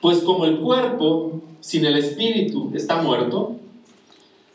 Pues 0.00 0.18
como 0.18 0.44
el 0.44 0.60
cuerpo 0.60 1.40
sin 1.60 1.86
el 1.86 1.96
espíritu 1.96 2.70
está 2.74 3.00
muerto, 3.00 3.56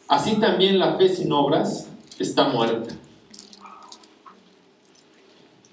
así 0.08 0.36
también 0.36 0.78
la 0.78 0.96
fe 0.96 1.10
sin 1.10 1.32
obras 1.32 1.88
está 2.20 2.50
muerta. 2.50 2.94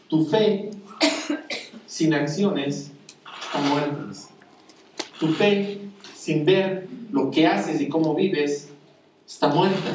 Tu 0.09 0.25
fe 0.25 0.71
sin 1.87 2.15
acciones 2.15 2.93
está 3.45 3.59
muerta. 3.61 4.07
Tu 5.21 5.29
fe 5.29 5.81
sin 6.15 6.47
ver 6.47 6.89
lo 7.13 7.31
que 7.31 7.47
haces 7.47 7.81
y 7.81 7.89
cómo 7.89 8.15
vives 8.15 8.66
está 9.27 9.49
muerta. 9.49 9.91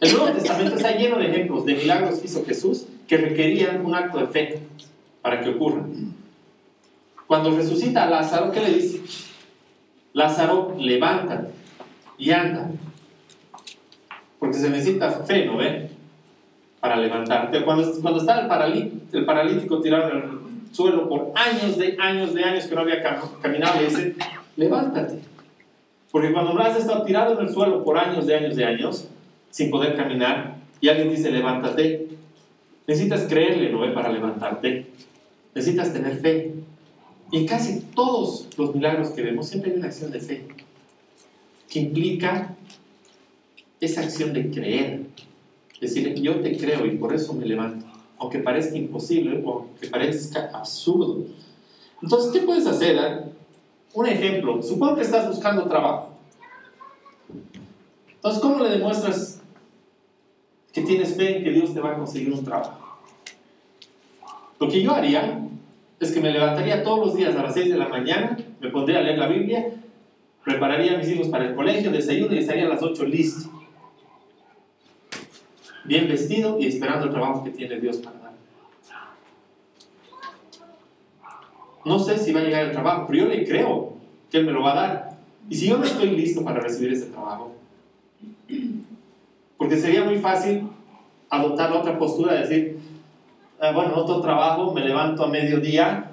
El 0.00 0.12
Nuevo 0.12 0.32
Testamento 0.32 0.76
está 0.76 0.96
lleno 0.96 1.18
de 1.18 1.30
ejemplos 1.30 1.64
de 1.64 1.74
milagros 1.74 2.18
que 2.18 2.26
hizo 2.26 2.44
Jesús 2.44 2.86
que 3.06 3.16
requerían 3.16 3.84
un 3.84 3.94
acto 3.94 4.18
de 4.18 4.26
fe 4.26 4.60
para 5.20 5.40
que 5.40 5.50
ocurran. 5.50 6.14
Cuando 7.26 7.56
resucita 7.56 8.04
a 8.04 8.10
Lázaro, 8.10 8.50
¿qué 8.52 8.60
le 8.60 8.74
dice? 8.74 9.00
Lázaro, 10.12 10.76
levántate 10.78 11.50
y 12.18 12.30
anda. 12.30 12.70
Porque 14.38 14.58
se 14.58 14.68
necesita 14.70 15.10
fe, 15.10 15.46
¿no 15.46 15.56
ve? 15.56 15.90
Para 16.80 16.96
levantarte. 16.96 17.64
Cuando, 17.64 17.90
cuando 18.02 18.20
está 18.20 18.40
el, 18.66 19.00
el 19.12 19.24
paralítico 19.24 19.80
tirado 19.80 20.10
en 20.10 20.16
el 20.16 20.74
suelo 20.74 21.08
por 21.08 21.32
años 21.34 21.78
de 21.78 21.96
años 22.00 22.34
de 22.34 22.44
años 22.44 22.64
que 22.64 22.74
no 22.74 22.80
había 22.80 23.02
caminado, 23.40 23.80
le 23.80 23.86
dice, 23.86 24.16
levántate. 24.56 25.31
Porque 26.12 26.32
cuando 26.32 26.56
has 26.60 26.78
estado 26.78 27.04
tirado 27.04 27.40
en 27.40 27.46
el 27.46 27.52
suelo 27.52 27.82
por 27.82 27.98
años 27.98 28.26
de 28.26 28.36
años 28.36 28.54
de 28.54 28.64
años, 28.64 29.08
sin 29.50 29.70
poder 29.70 29.96
caminar, 29.96 30.56
y 30.80 30.88
alguien 30.88 31.10
dice, 31.10 31.30
levántate, 31.30 32.08
necesitas 32.86 33.22
creerle, 33.28 33.70
¿no 33.70 33.80
ve? 33.80 33.88
Para 33.92 34.12
levantarte. 34.12 34.86
Necesitas 35.54 35.92
tener 35.92 36.18
fe. 36.18 36.54
Y 37.30 37.46
casi 37.46 37.80
todos 37.94 38.48
los 38.58 38.74
milagros 38.74 39.10
que 39.10 39.22
vemos 39.22 39.48
siempre 39.48 39.72
hay 39.72 39.78
una 39.78 39.86
acción 39.88 40.10
de 40.10 40.20
fe 40.20 40.46
que 41.72 41.80
implica 41.80 42.54
esa 43.80 44.02
acción 44.02 44.34
de 44.34 44.50
creer. 44.50 45.00
Decir, 45.80 46.14
yo 46.14 46.40
te 46.40 46.56
creo 46.56 46.86
y 46.86 46.96
por 46.96 47.12
eso 47.14 47.32
me 47.32 47.46
levanto, 47.46 47.86
aunque 48.18 48.38
parezca 48.38 48.76
imposible 48.76 49.42
aunque 49.44 49.88
parezca 49.88 50.50
absurdo. 50.52 51.24
Entonces, 52.00 52.30
¿qué 52.32 52.40
puedes 52.40 52.66
hacer? 52.66 52.98
Un 53.94 54.06
ejemplo, 54.06 54.62
supongo 54.62 54.96
que 54.96 55.02
estás 55.02 55.28
buscando 55.28 55.68
trabajo. 55.68 56.10
Entonces, 58.14 58.40
¿cómo 58.40 58.62
le 58.62 58.70
demuestras 58.70 59.42
que 60.72 60.82
tienes 60.82 61.16
fe 61.16 61.38
en 61.38 61.44
que 61.44 61.50
Dios 61.50 61.74
te 61.74 61.80
va 61.80 61.92
a 61.92 61.96
conseguir 61.96 62.32
un 62.32 62.44
trabajo? 62.44 62.78
Lo 64.58 64.68
que 64.68 64.80
yo 64.80 64.92
haría 64.92 65.40
es 65.98 66.12
que 66.12 66.20
me 66.20 66.30
levantaría 66.30 66.82
todos 66.82 67.06
los 67.06 67.14
días 67.16 67.34
a 67.36 67.42
las 67.42 67.54
6 67.54 67.70
de 67.70 67.78
la 67.78 67.88
mañana, 67.88 68.36
me 68.60 68.70
pondría 68.70 69.00
a 69.00 69.02
leer 69.02 69.18
la 69.18 69.26
Biblia, 69.26 69.74
prepararía 70.44 70.94
a 70.94 70.98
mis 70.98 71.08
hijos 71.08 71.28
para 71.28 71.46
el 71.46 71.54
colegio, 71.54 71.90
desayuno 71.90 72.34
y 72.34 72.38
estaría 72.38 72.66
a 72.66 72.68
las 72.68 72.82
8 72.82 73.04
listo. 73.04 73.50
Bien 75.84 76.08
vestido 76.08 76.58
y 76.58 76.66
esperando 76.66 77.06
el 77.06 77.10
trabajo 77.10 77.42
que 77.44 77.50
tiene 77.50 77.80
Dios 77.80 77.98
para 77.98 78.18
dar. 78.18 78.21
No 81.84 81.98
sé 81.98 82.18
si 82.18 82.32
va 82.32 82.40
a 82.40 82.44
llegar 82.44 82.66
el 82.66 82.72
trabajo, 82.72 83.06
pero 83.06 83.24
yo 83.24 83.28
le 83.28 83.44
creo 83.44 83.92
que 84.30 84.38
Él 84.38 84.46
me 84.46 84.52
lo 84.52 84.62
va 84.62 84.72
a 84.72 84.74
dar. 84.74 85.18
Y 85.48 85.54
si 85.54 85.68
yo 85.68 85.78
no 85.78 85.84
estoy 85.84 86.10
listo 86.10 86.44
para 86.44 86.60
recibir 86.60 86.92
ese 86.92 87.06
trabajo, 87.06 87.52
porque 89.56 89.76
sería 89.76 90.04
muy 90.04 90.18
fácil 90.18 90.68
adoptar 91.30 91.72
otra 91.72 91.98
postura 91.98 92.34
de 92.34 92.40
decir, 92.40 92.82
Ah, 93.64 93.70
bueno, 93.70 93.94
otro 93.94 94.20
trabajo, 94.20 94.72
me 94.72 94.80
levanto 94.80 95.22
a 95.22 95.28
mediodía, 95.28 96.10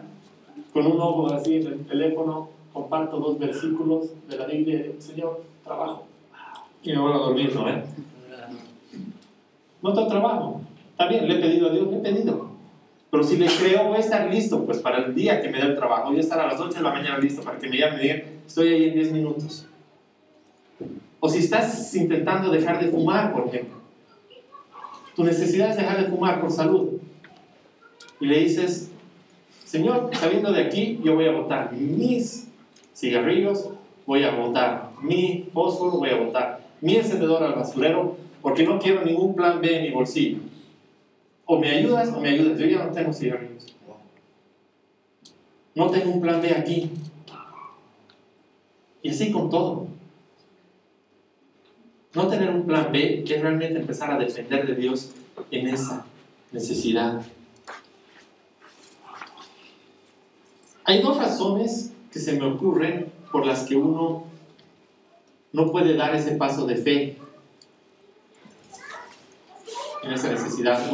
con 0.71 0.85
un 0.85 1.01
ojo 1.01 1.33
así 1.33 1.55
en 1.55 1.65
el 1.65 1.79
teléfono, 1.83 2.47
comparto 2.71 3.17
dos 3.17 3.39
versículos 3.39 4.09
de 4.29 4.37
la 4.37 4.45
Biblia 4.45 4.85
Señor, 4.99 5.41
trabajo. 5.63 6.03
Y 6.83 6.91
me 6.91 6.99
vuelvo 6.99 7.15
a 7.15 7.25
dormir, 7.29 7.51
¿no? 7.55 7.67
Eh? 7.67 7.83
No 9.81 9.89
otro 9.89 10.05
trabajo. 10.05 10.61
Bien, 11.09 11.27
le 11.27 11.39
he 11.39 11.41
pedido 11.41 11.69
a 11.69 11.71
Dios, 11.71 11.87
le 11.87 11.97
he 11.97 12.01
pedido. 12.01 12.48
Pero 13.11 13.23
si 13.23 13.37
le 13.37 13.47
creo, 13.47 13.85
voy 13.85 13.97
a 13.97 14.01
estar 14.01 14.31
listo, 14.31 14.65
pues 14.65 14.79
para 14.79 15.05
el 15.05 15.15
día 15.15 15.41
que 15.41 15.49
me 15.49 15.57
dé 15.57 15.65
el 15.65 15.75
trabajo, 15.75 16.09
voy 16.09 16.17
a 16.17 16.21
estar 16.21 16.39
a 16.39 16.47
las 16.47 16.59
8 16.59 16.77
de 16.77 16.83
la 16.83 16.91
mañana 16.91 17.17
listo 17.17 17.41
para 17.41 17.57
que 17.57 17.67
me 17.67 17.77
llame 17.77 18.05
y 18.05 18.09
estoy 18.45 18.67
ahí 18.67 18.83
en 18.89 18.93
10 18.93 19.11
minutos. 19.13 19.65
O 21.19 21.27
si 21.27 21.39
estás 21.39 21.95
intentando 21.95 22.51
dejar 22.51 22.83
de 22.83 22.91
fumar, 22.91 23.33
por 23.33 23.47
ejemplo. 23.47 23.79
Tu 25.15 25.23
necesidad 25.23 25.71
es 25.71 25.77
dejar 25.77 26.03
de 26.03 26.09
fumar 26.09 26.39
por 26.39 26.51
salud 26.51 26.99
y 28.19 28.25
le 28.25 28.39
dices, 28.39 28.91
Señor, 29.65 30.11
saliendo 30.13 30.51
de 30.51 30.63
aquí, 30.63 30.99
yo 31.03 31.15
voy 31.15 31.27
a 31.27 31.31
botar 31.31 31.73
mis 31.73 32.47
cigarrillos, 32.95 33.69
voy 34.05 34.23
a 34.23 34.31
botar 34.31 34.91
mi 35.01 35.49
fósforo, 35.53 35.97
voy 35.97 36.09
a 36.09 36.17
botar 36.17 36.61
mi 36.81 36.95
encendedor 36.95 37.43
al 37.43 37.53
basurero, 37.53 38.17
porque 38.41 38.63
no 38.63 38.79
quiero 38.79 39.03
ningún 39.03 39.35
plan 39.35 39.59
B 39.61 39.77
en 39.77 39.83
mi 39.83 39.91
bolsillo. 39.91 40.39
O 41.51 41.57
me 41.57 41.67
ayudas 41.67 42.09
o 42.09 42.19
me 42.21 42.29
ayudas. 42.29 42.59
Yo 42.59 42.67
ya 42.67 42.85
no 42.85 42.91
tengo 42.91 43.11
cigarrillos. 43.11 43.65
No 45.73 45.89
tengo 45.89 46.11
un 46.11 46.21
plan 46.21 46.39
B 46.43 46.53
aquí. 46.53 46.91
Y 49.01 49.09
así 49.09 49.31
con 49.31 49.49
todo. 49.49 49.87
No 52.13 52.27
tener 52.27 52.51
un 52.51 52.67
plan 52.67 52.91
B 52.91 53.23
es 53.27 53.41
realmente 53.41 53.79
empezar 53.79 54.11
a 54.11 54.19
depender 54.19 54.67
de 54.67 54.75
Dios 54.75 55.09
en 55.49 55.69
esa 55.69 56.05
necesidad. 56.51 57.19
Hay 60.83 61.01
dos 61.01 61.17
razones 61.17 61.93
que 62.13 62.19
se 62.19 62.33
me 62.33 62.45
ocurren 62.45 63.11
por 63.31 63.47
las 63.47 63.63
que 63.63 63.75
uno 63.75 64.25
no 65.51 65.71
puede 65.71 65.95
dar 65.95 66.13
ese 66.13 66.35
paso 66.35 66.67
de 66.67 66.75
fe 66.75 67.17
en 70.03 70.13
esa 70.13 70.29
necesidad 70.29 70.87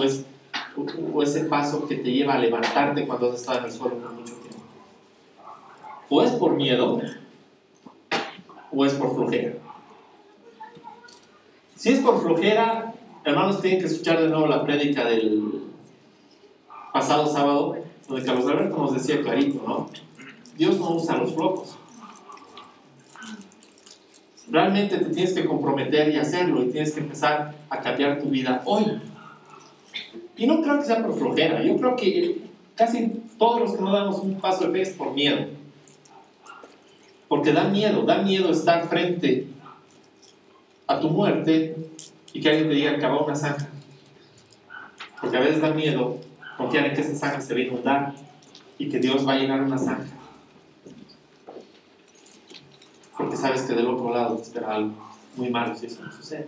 o, 1.14 1.24
ese 1.24 1.46
paso 1.46 1.88
que 1.88 1.96
te 1.96 2.12
lleva 2.12 2.34
a 2.34 2.40
levantarte 2.40 3.06
cuando 3.06 3.30
has 3.30 3.36
estado 3.36 3.60
en 3.60 3.66
el 3.66 3.72
suelo 3.72 3.98
por 3.98 4.14
mucho 4.14 4.34
tiempo. 4.34 4.64
O 6.10 6.22
es 6.22 6.32
por 6.32 6.56
miedo 6.56 7.02
o 8.72 8.86
es 8.86 8.94
por 8.94 9.16
flojera? 9.16 9.54
Si 11.76 11.92
es 11.92 12.00
por 12.00 12.22
flojera, 12.22 12.94
hermanos, 13.24 13.62
tienen 13.62 13.80
que 13.80 13.88
escuchar 13.88 14.22
de 14.22 14.30
nuevo 14.30 14.48
la 14.48 14.64
prédica 14.64 15.06
del 15.06 15.64
pasado 16.94 17.28
sábado, 17.28 17.78
donde 18.08 18.26
Carlos 18.26 18.48
Alberto 18.48 18.78
nos 18.78 18.94
decía 18.94 19.22
clarito, 19.22 19.62
¿no? 19.68 19.90
Dios 20.58 20.80
no 20.80 20.96
usa 20.96 21.16
a 21.16 21.18
los 21.18 21.34
flojos. 21.34 21.76
Realmente 24.50 24.98
te 24.98 25.06
tienes 25.06 25.34
que 25.34 25.46
comprometer 25.46 26.10
y 26.10 26.18
hacerlo 26.18 26.64
y 26.64 26.70
tienes 26.70 26.94
que 26.94 27.02
empezar 27.02 27.56
a 27.70 27.82
cambiar 27.82 28.22
tu 28.22 28.30
vida 28.30 28.62
hoy. 28.66 28.86
Y 30.38 30.48
no 30.48 30.62
creo 30.62 30.80
que 30.80 30.86
sea 30.86 31.02
por 31.02 31.18
flojera, 31.18 31.64
yo 31.64 31.78
creo 31.78 31.96
que 31.96 32.42
casi 32.76 33.24
todos 33.38 33.60
los 33.62 33.74
que 33.74 33.82
no 33.82 33.92
damos 33.92 34.20
un 34.20 34.40
paso 34.40 34.66
de 34.66 34.72
fe 34.72 34.82
es 34.82 34.90
por 34.96 35.14
miedo. 35.14 35.48
Porque 37.28 37.54
da 37.54 37.66
miedo, 37.66 38.04
da 38.04 38.22
miedo 38.22 38.52
estar 38.52 38.88
frente 38.88 39.48
a 40.88 41.00
tu 41.00 41.10
muerte 41.10 41.76
y 42.34 42.42
que 42.42 42.50
alguien 42.50 42.70
te 42.70 42.76
diga 42.76 43.08
va 43.08 43.24
una 43.24 43.36
zanja. 43.36 43.70
Porque 45.22 45.38
a 45.38 45.40
veces 45.40 45.62
da 45.62 45.72
miedo 45.72 46.20
confiar 46.58 46.86
en 46.86 46.96
que 46.96 47.02
esa 47.02 47.16
zanja 47.16 47.42
se 47.42 47.54
va 47.54 47.60
a 47.60 47.64
inundar 47.64 48.14
y 48.78 48.90
que 48.90 49.00
Dios 49.00 49.28
va 49.28 49.34
a 49.34 49.38
llenar 49.38 49.62
una 49.62 49.78
zanja. 49.78 50.14
Porque 53.18 53.38
sabes 53.38 53.62
que 53.62 53.74
del 53.74 53.88
otro 53.88 54.14
lado 54.14 54.36
te 54.36 54.44
espera 54.44 54.76
algo 54.76 54.94
muy 55.38 55.50
malo 55.50 55.76
si 55.76 55.86
eso 55.86 56.04
no 56.04 56.12
sucede. 56.12 56.48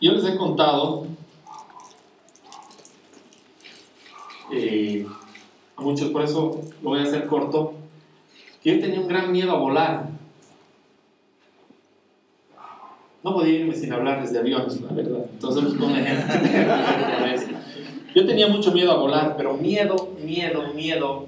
Yo 0.00 0.12
les 0.12 0.24
he 0.24 0.36
contado 0.36 1.06
eh, 4.52 5.06
a 5.76 5.82
muchos, 5.82 6.10
por 6.10 6.22
eso 6.22 6.60
lo 6.82 6.90
voy 6.90 7.00
a 7.00 7.04
hacer 7.04 7.26
corto, 7.26 7.74
que 8.62 8.74
yo 8.74 8.80
tenía 8.80 9.00
un 9.00 9.08
gran 9.08 9.32
miedo 9.32 9.52
a 9.52 9.58
volar. 9.58 10.08
No 13.22 13.34
podía 13.34 13.60
irme 13.60 13.74
sin 13.74 13.92
hablarles 13.92 14.32
de 14.32 14.38
aviones, 14.38 14.80
la 14.82 14.92
verdad. 14.92 15.24
Entonces, 15.32 15.72
un 15.72 15.90
ejemplo. 15.96 17.58
yo 18.14 18.26
tenía 18.26 18.48
mucho 18.48 18.72
miedo 18.72 18.92
a 18.92 18.96
volar, 18.96 19.34
pero 19.36 19.54
miedo, 19.54 20.10
miedo, 20.22 20.74
miedo 20.74 21.26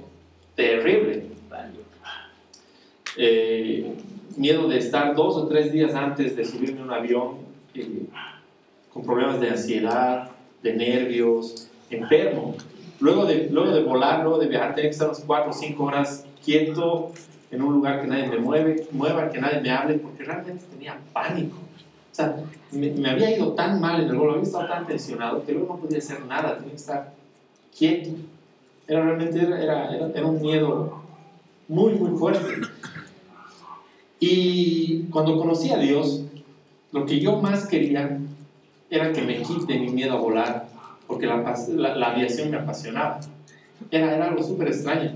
terrible. 0.55 1.27
Eh, 3.19 3.95
miedo 4.37 4.69
de 4.69 4.77
estar 4.79 5.15
dos 5.15 5.37
o 5.37 5.47
tres 5.49 5.73
días 5.73 5.95
antes 5.95 6.37
de 6.37 6.45
subirme 6.45 6.81
a 6.81 6.85
un 6.85 6.93
avión 6.93 7.37
eh, 7.75 8.07
con 8.97 9.05
problemas 9.05 9.39
de 9.41 9.51
ansiedad, 9.51 10.31
de 10.63 10.73
nervios, 10.73 11.69
enfermo. 11.91 12.55
Luego 12.99 13.27
de, 13.27 13.51
luego 13.51 13.71
de 13.73 13.83
volar, 13.83 14.23
luego 14.23 14.39
de 14.39 14.47
viajar, 14.47 14.75
tenía 14.75 14.89
que 14.89 14.95
estar 14.95 15.09
unas 15.09 15.21
cuatro 15.21 15.51
o 15.51 15.53
cinco 15.53 15.85
horas 15.85 16.25
quieto 16.43 17.13
en 17.51 17.61
un 17.61 17.75
lugar 17.75 18.01
que 18.01 18.07
nadie 18.07 18.27
me 18.27 18.39
mueve, 18.39 18.87
mueva, 18.93 19.29
que 19.29 19.39
nadie 19.39 19.61
me 19.61 19.71
hable, 19.71 19.99
porque 19.99 20.25
realmente 20.25 20.65
tenía 20.71 20.99
pánico. 21.13 21.59
O 22.11 22.15
sea, 22.15 22.37
me, 22.73 23.11
había 23.11 23.37
ido 23.37 23.53
tan 23.53 23.83
mal 23.83 24.03
en 24.03 24.09
el 24.09 24.17
vuelo, 24.17 24.33
había 24.33 24.45
estado 24.45 24.67
tan 24.67 24.87
tensionado 24.87 25.45
que 25.45 25.53
luego 25.53 25.75
no 25.75 25.81
podía 25.81 25.99
hacer 25.99 26.25
nada, 26.25 26.57
tenía 26.57 26.71
que 26.71 26.77
estar 26.77 27.13
quieto. 27.77 28.11
Era 28.89 29.05
realmente, 29.05 29.41
era, 29.41 29.93
era, 29.95 30.09
era 30.09 30.27
un 30.27 30.41
miedo 30.41 31.03
muy, 31.69 31.93
muy 31.93 32.19
fuerte. 32.19 32.67
Y 34.21 35.03
cuando 35.11 35.37
conocí 35.37 35.71
a 35.71 35.77
Dios, 35.77 36.25
lo 36.93 37.05
que 37.05 37.21
yo 37.21 37.37
más 37.43 37.67
quería 37.67 38.19
era 38.91 39.13
que 39.13 39.23
me 39.23 39.43
quite 39.43 39.79
mi 39.79 39.89
miedo 39.89 40.15
a 40.15 40.21
volar, 40.21 40.69
porque 41.07 41.27
la, 41.27 41.37
la, 41.69 42.07
aviación 42.11 42.51
me 42.51 42.59
apasionaba. 42.59 43.21
Era, 43.91 44.15
era 44.15 44.27
algo 44.27 44.43
súper 44.43 44.69
extraño. 44.69 45.13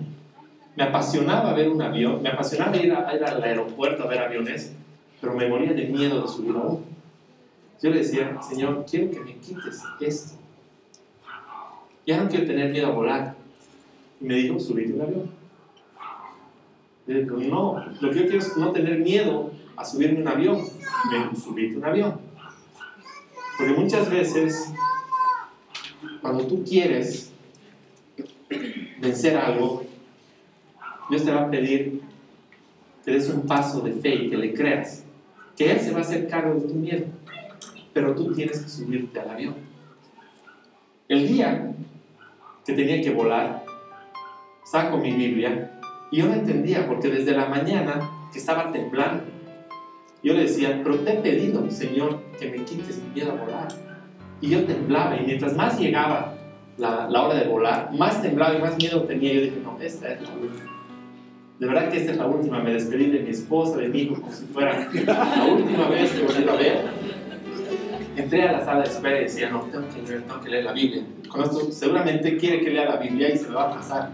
Me 0.77 0.85
apasionaba 0.85 1.53
ver 1.55 1.69
un 1.69 1.83
avión, 1.83 2.23
me 2.23 2.31
apasionaba 2.31 2.77
ir, 2.77 2.93
a, 2.93 3.15
ir, 3.15 3.25
al 3.25 3.43
aeropuerto 3.43 4.05
a 4.05 4.07
ver 4.07 4.21
aviones, 4.21 4.73
pero 5.21 5.35
me 5.35 5.49
moría 5.49 5.73
de 5.73 5.87
miedo 5.87 6.23
de 6.23 6.29
subir 6.29 6.51
a 6.57 6.61
uno. 6.61 6.81
Yo 7.83 7.91
le 7.91 7.99
decía, 7.99 8.41
Señor, 8.43 8.85
quiero 8.89 9.11
que 9.11 9.21
me 9.21 9.37
quites 9.37 9.83
esto. 10.01 10.35
Ya 12.07 12.23
no 12.23 12.29
quiero 12.29 12.47
tener 12.47 12.71
miedo 12.71 12.89
a 12.89 12.91
volar. 12.91 13.35
Y 14.21 14.25
me 14.25 14.35
dijo, 14.35 14.59
subir 14.59 14.93
un 14.95 15.01
avión. 15.01 15.31
Le 17.07 17.23
digo, 17.23 17.37
no, 17.39 17.85
lo 18.01 18.11
que 18.11 18.19
yo 18.19 18.23
quiero 18.25 18.39
es 18.39 18.57
no 18.57 18.71
tener 18.73 18.99
miedo 18.99 19.51
a 19.77 19.85
subirme 19.85 20.21
un 20.21 20.29
avión. 20.29 20.63
Me 21.11 21.37
subí 21.37 21.75
un 21.75 21.85
avión. 21.85 22.30
Porque 23.61 23.75
muchas 23.75 24.11
veces, 24.11 24.73
cuando 26.23 26.46
tú 26.46 26.64
quieres 26.64 27.31
vencer 28.99 29.37
algo, 29.37 29.85
Dios 31.11 31.27
te 31.27 31.31
va 31.31 31.42
a 31.42 31.51
pedir 31.51 32.01
que 33.05 33.11
des 33.11 33.29
un 33.29 33.42
paso 33.42 33.83
de 33.83 33.92
fe 33.92 34.14
y 34.14 34.31
que 34.31 34.38
le 34.38 34.55
creas, 34.55 35.05
que 35.59 35.73
Él 35.73 35.79
se 35.79 35.90
va 35.90 35.99
a 35.99 36.01
hacer 36.01 36.27
cargo 36.27 36.55
de 36.55 36.68
tu 36.68 36.75
miedo, 36.75 37.05
pero 37.92 38.14
tú 38.14 38.33
tienes 38.33 38.61
que 38.61 38.68
subirte 38.70 39.20
al 39.20 39.29
avión. 39.29 39.57
El 41.07 41.29
día 41.29 41.75
que 42.64 42.73
tenía 42.73 43.03
que 43.03 43.11
volar, 43.11 43.66
saco 44.64 44.96
mi 44.96 45.12
Biblia 45.12 45.79
y 46.11 46.16
yo 46.16 46.29
no 46.29 46.33
entendía, 46.33 46.88
porque 46.88 47.11
desde 47.11 47.33
la 47.33 47.44
mañana 47.44 48.11
que 48.33 48.38
estaba 48.38 48.73
temblando, 48.73 49.25
yo 50.23 50.35
le 50.35 50.43
decía, 50.43 50.81
pero 50.83 50.97
te 50.97 51.13
he 51.13 51.17
pedido, 51.17 51.69
Señor, 51.71 52.21
que 52.39 52.51
me 52.51 52.65
quites 52.65 52.99
mi 53.03 53.15
miedo 53.15 53.33
a 53.33 53.35
volar. 53.37 53.69
Y 54.41 54.51
yo 54.51 54.65
temblaba, 54.65 55.17
y 55.17 55.25
mientras 55.25 55.57
más 55.57 55.79
llegaba 55.79 56.35
la, 56.77 57.09
la, 57.09 57.23
hora 57.23 57.35
de 57.39 57.49
volar, 57.49 57.91
más 57.93 58.21
temblaba 58.21 58.57
y 58.57 58.61
más 58.61 58.77
miedo 58.77 59.03
tenía. 59.05 59.33
Yo 59.33 59.41
dije, 59.43 59.61
no, 59.63 59.79
esta 59.81 60.13
es 60.13 60.23
la 60.23 60.35
última. 60.35 60.71
De 61.59 61.67
verdad 61.67 61.91
que 61.91 61.99
esta 61.99 62.13
es 62.13 62.19
la 62.19 62.27
última. 62.27 62.63
Me 62.63 62.73
despedí 62.73 63.07
de 63.07 63.21
mi 63.21 63.31
esposa, 63.31 63.79
de 63.79 63.89
mi 63.89 64.01
hijo, 64.01 64.15
como 64.17 64.33
si 64.33 64.45
fuera 64.47 64.89
la 64.93 65.45
última 65.45 65.89
vez 65.89 66.11
que 66.13 66.23
volví 66.23 66.49
a 66.49 66.55
ver. 66.55 66.85
Entré 68.17 68.43
a 68.43 68.53
la 68.53 68.65
sala 68.65 68.83
de 68.83 68.91
espera 68.91 69.21
y 69.21 69.25
decía, 69.25 69.51
no, 69.51 69.61
tengo 69.63 69.89
que 69.89 70.03
leer, 70.03 70.23
tengo 70.23 70.41
que 70.41 70.49
leer 70.51 70.65
la 70.65 70.73
Biblia. 70.73 71.03
Con 71.29 71.43
esto, 71.43 71.71
seguramente 71.71 72.37
quiere 72.37 72.61
que 72.61 72.71
lea 72.71 72.87
la 72.87 72.97
Biblia 72.97 73.33
y 73.33 73.39
se 73.39 73.49
me 73.49 73.55
va 73.55 73.71
a 73.71 73.75
pasar. 73.75 74.11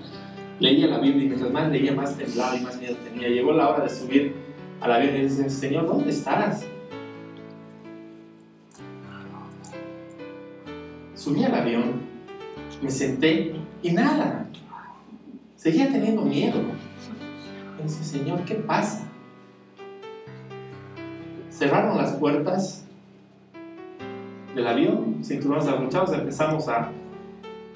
Leía 0.60 0.86
la 0.86 0.98
Biblia 0.98 1.24
y 1.24 1.26
mientras 1.28 1.50
más 1.50 1.70
leía, 1.70 1.92
más 1.92 2.16
temblaba 2.16 2.56
y 2.56 2.60
más 2.60 2.78
miedo 2.78 2.96
tenía. 2.96 3.28
Llegó 3.28 3.52
la 3.52 3.68
hora 3.68 3.84
de 3.84 3.90
subir 3.90 4.45
a 4.80 4.88
la 4.88 4.98
Biblia 4.98 5.20
y 5.20 5.22
dice, 5.22 5.48
Señor, 5.48 5.86
¿dónde 5.86 6.10
estás? 6.10 6.64
Subí 11.14 11.42
al 11.44 11.54
avión, 11.54 12.02
me 12.82 12.90
senté 12.90 13.54
y 13.82 13.90
nada. 13.92 14.46
Seguía 15.56 15.90
teniendo 15.90 16.22
miedo. 16.22 16.60
Dice, 17.82 18.04
Señor, 18.04 18.44
¿qué 18.44 18.54
pasa? 18.54 19.02
Cerraron 21.50 21.96
las 21.96 22.12
puertas 22.12 22.84
del 24.54 24.66
avión, 24.66 25.24
cinturones 25.24 25.66
abrochados, 25.66 26.12
empezamos 26.12 26.68
a 26.68 26.90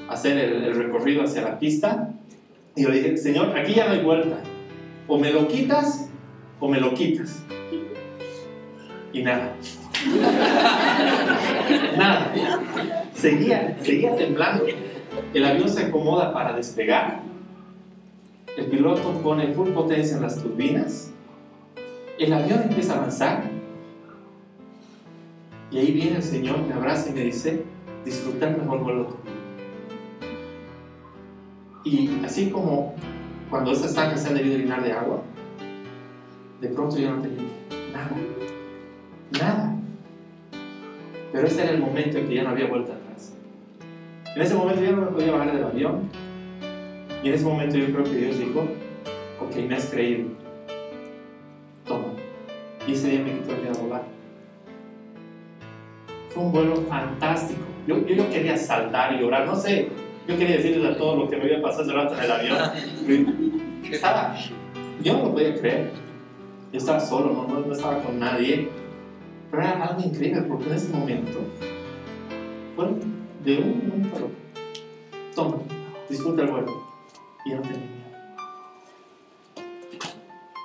hacer 0.09 0.39
el, 0.39 0.65
el 0.65 0.77
recorrido 0.77 1.25
hacia 1.25 1.43
la 1.43 1.59
pista. 1.59 2.11
Y 2.77 2.83
yo 2.83 2.91
le 2.91 3.03
dije, 3.03 3.17
Señor, 3.17 3.57
aquí 3.59 3.75
ya 3.75 3.87
no 3.87 3.93
hay 3.93 4.03
vuelta. 4.03 4.41
O 5.09 5.19
me 5.19 5.33
lo 5.33 5.49
quitas 5.49 6.10
o 6.61 6.69
me 6.69 6.81
lo 6.81 6.95
quitas. 6.95 7.43
Y 9.13 9.23
nada. 9.23 9.57
nada. 11.97 12.33
Seguía, 13.15 13.77
seguía 13.83 14.15
temblando. 14.15 14.67
El 15.35 15.45
avión 15.45 15.69
se 15.69 15.87
acomoda 15.87 16.33
para 16.33 16.55
despegar. 16.55 17.23
El 18.57 18.67
piloto 18.67 19.13
pone 19.23 19.53
full 19.53 19.71
potencia 19.71 20.17
en 20.17 20.23
las 20.23 20.43
turbinas. 20.43 21.13
El 22.19 22.33
avión 22.33 22.63
empieza 22.63 22.95
a 22.95 22.97
avanzar. 22.99 23.43
Y 25.71 25.79
ahí 25.79 25.93
viene 25.93 26.17
el 26.17 26.23
Señor, 26.23 26.61
me 26.67 26.75
abraza 26.75 27.11
y 27.11 27.13
me 27.13 27.25
dice, 27.25 27.63
disfrutar 28.05 28.59
mejor 28.59 28.83
vuelo 28.83 29.17
Y 31.85 32.11
así 32.25 32.51
como 32.51 32.95
cuando 33.49 33.71
esas 33.73 33.95
tanques 33.95 34.23
se 34.23 34.29
han 34.29 34.35
debido 34.35 34.59
llenar 34.59 34.83
de 34.83 34.93
agua, 34.93 35.23
de 36.61 36.69
pronto 36.69 36.99
yo 36.99 37.11
no 37.15 37.23
tenía 37.23 37.43
nada, 37.93 38.17
nada. 39.39 39.77
Pero 41.33 41.47
ese 41.47 41.63
era 41.63 41.73
el 41.73 41.81
momento 41.81 42.19
en 42.19 42.29
que 42.29 42.35
ya 42.35 42.43
no 42.43 42.51
había 42.51 42.67
vuelta 42.67 42.93
atrás. 42.93 43.35
En 44.35 44.43
ese 44.43 44.55
momento 44.55 44.83
yo 44.83 44.93
no 44.93 45.03
me 45.03 45.13
podía 45.13 45.33
bajar 45.33 45.55
del 45.55 45.65
avión. 45.65 46.11
Y 47.23 47.29
en 47.29 47.35
ese 47.35 47.45
momento 47.45 47.77
yo 47.77 47.87
creo 47.87 48.05
que 48.05 48.17
Dios 48.17 48.39
dijo, 48.39 48.61
ok, 49.41 49.57
me 49.69 49.77
has 49.77 49.87
creído. 49.87 50.29
Toma. 51.87 52.09
Y 52.87 52.93
ese 52.93 53.11
día 53.11 53.21
me 53.21 53.33
quitó 53.33 53.53
el 53.53 53.63
miedo 53.63 53.75
a 53.79 53.83
volar. 53.83 54.03
Fue 56.31 56.43
un 56.43 56.53
vuelo 56.53 56.77
fantástico. 56.83 57.61
Yo, 57.87 58.07
yo, 58.07 58.29
quería 58.31 58.57
saltar 58.57 59.15
y 59.15 59.21
llorar, 59.21 59.47
no 59.47 59.57
sé. 59.57 59.89
Yo 60.29 60.37
quería 60.37 60.57
decirles 60.57 60.95
a 60.95 60.97
todos 60.97 61.19
lo 61.19 61.29
que 61.29 61.37
me 61.37 61.45
había 61.45 61.63
pasado 61.63 61.85
ese 61.85 61.93
rato 61.93 62.15
en 62.15 62.25
el 62.25 62.33
avión. 62.33 63.83
Estaba, 63.91 64.37
yo 65.03 65.15
no 65.15 65.25
lo 65.25 65.33
podía 65.33 65.55
creer. 65.57 66.10
Yo 66.73 66.79
estaba 66.79 67.01
solo, 67.01 67.33
no, 67.33 67.49
no, 67.49 67.73
estaba 67.73 68.01
con 68.03 68.21
nadie. 68.21 68.69
Pero 69.51 69.63
era 69.63 69.87
algo 69.87 70.03
increíble 70.03 70.43
porque 70.43 70.67
en 70.67 70.75
ese 70.75 70.89
momento 70.93 71.39
fue 72.77 72.87
de 73.45 73.59
un 73.59 73.89
momento 73.89 74.09
a 74.09 74.19
otro. 74.19 74.31
Toma, 75.35 75.57
disfruta 76.09 76.43
el 76.43 76.51
vuelo. 76.51 76.91
Y 77.45 77.51
no 77.51 77.63
tenía 77.63 77.81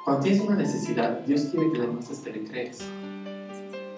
Cuando 0.03 0.21
tienes 0.21 0.41
una 0.41 0.55
necesidad, 0.55 1.21
Dios 1.21 1.45
quiere 1.45 1.71
que 1.71 1.79
demuestres 1.79 2.19
que 2.19 2.31
le 2.33 2.43
crees. 2.43 2.85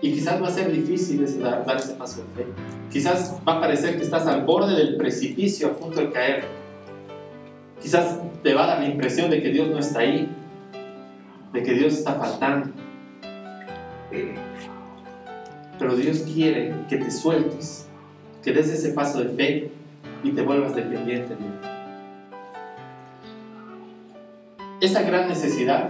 Y 0.02 0.14
quizás 0.14 0.42
va 0.42 0.48
a 0.48 0.52
ser 0.52 0.72
difícil 0.72 1.26
dar, 1.42 1.66
dar, 1.66 1.76
ese 1.76 1.96
paso 1.96 2.22
de 2.22 2.44
fe. 2.44 2.50
Quizás 2.90 3.36
va 3.46 3.54
a 3.58 3.60
parecer 3.60 3.98
que 3.98 4.04
estás 4.04 4.26
al 4.28 4.46
borde 4.46 4.76
del 4.76 4.96
precipicio 4.96 5.68
a 5.68 5.72
punto 5.74 6.00
de 6.00 6.12
caer. 6.12 6.46
Quizás 7.82 8.20
te 8.44 8.54
va 8.54 8.64
a 8.64 8.68
dar 8.68 8.80
la 8.80 8.88
impresión 8.88 9.30
de 9.30 9.42
que 9.42 9.50
Dios 9.50 9.68
no 9.70 9.80
está 9.80 10.00
ahí, 10.00 10.30
de 11.58 11.64
que 11.64 11.74
Dios 11.74 11.94
está 11.94 12.14
faltando. 12.14 12.70
Pero 15.80 15.96
Dios 15.96 16.20
quiere 16.20 16.76
que 16.88 16.98
te 16.98 17.10
sueltes, 17.10 17.88
que 18.44 18.52
des 18.54 18.70
ese 18.70 18.90
paso 18.92 19.24
de 19.24 19.30
fe 19.30 19.72
y 20.24 20.32
te 20.32 20.44
vuelvas 20.44 20.76
dependiente 20.76 21.36
de 21.36 21.46
Él. 21.46 21.60
Esa 24.82 25.02
gran 25.02 25.28
necesidad, 25.28 25.90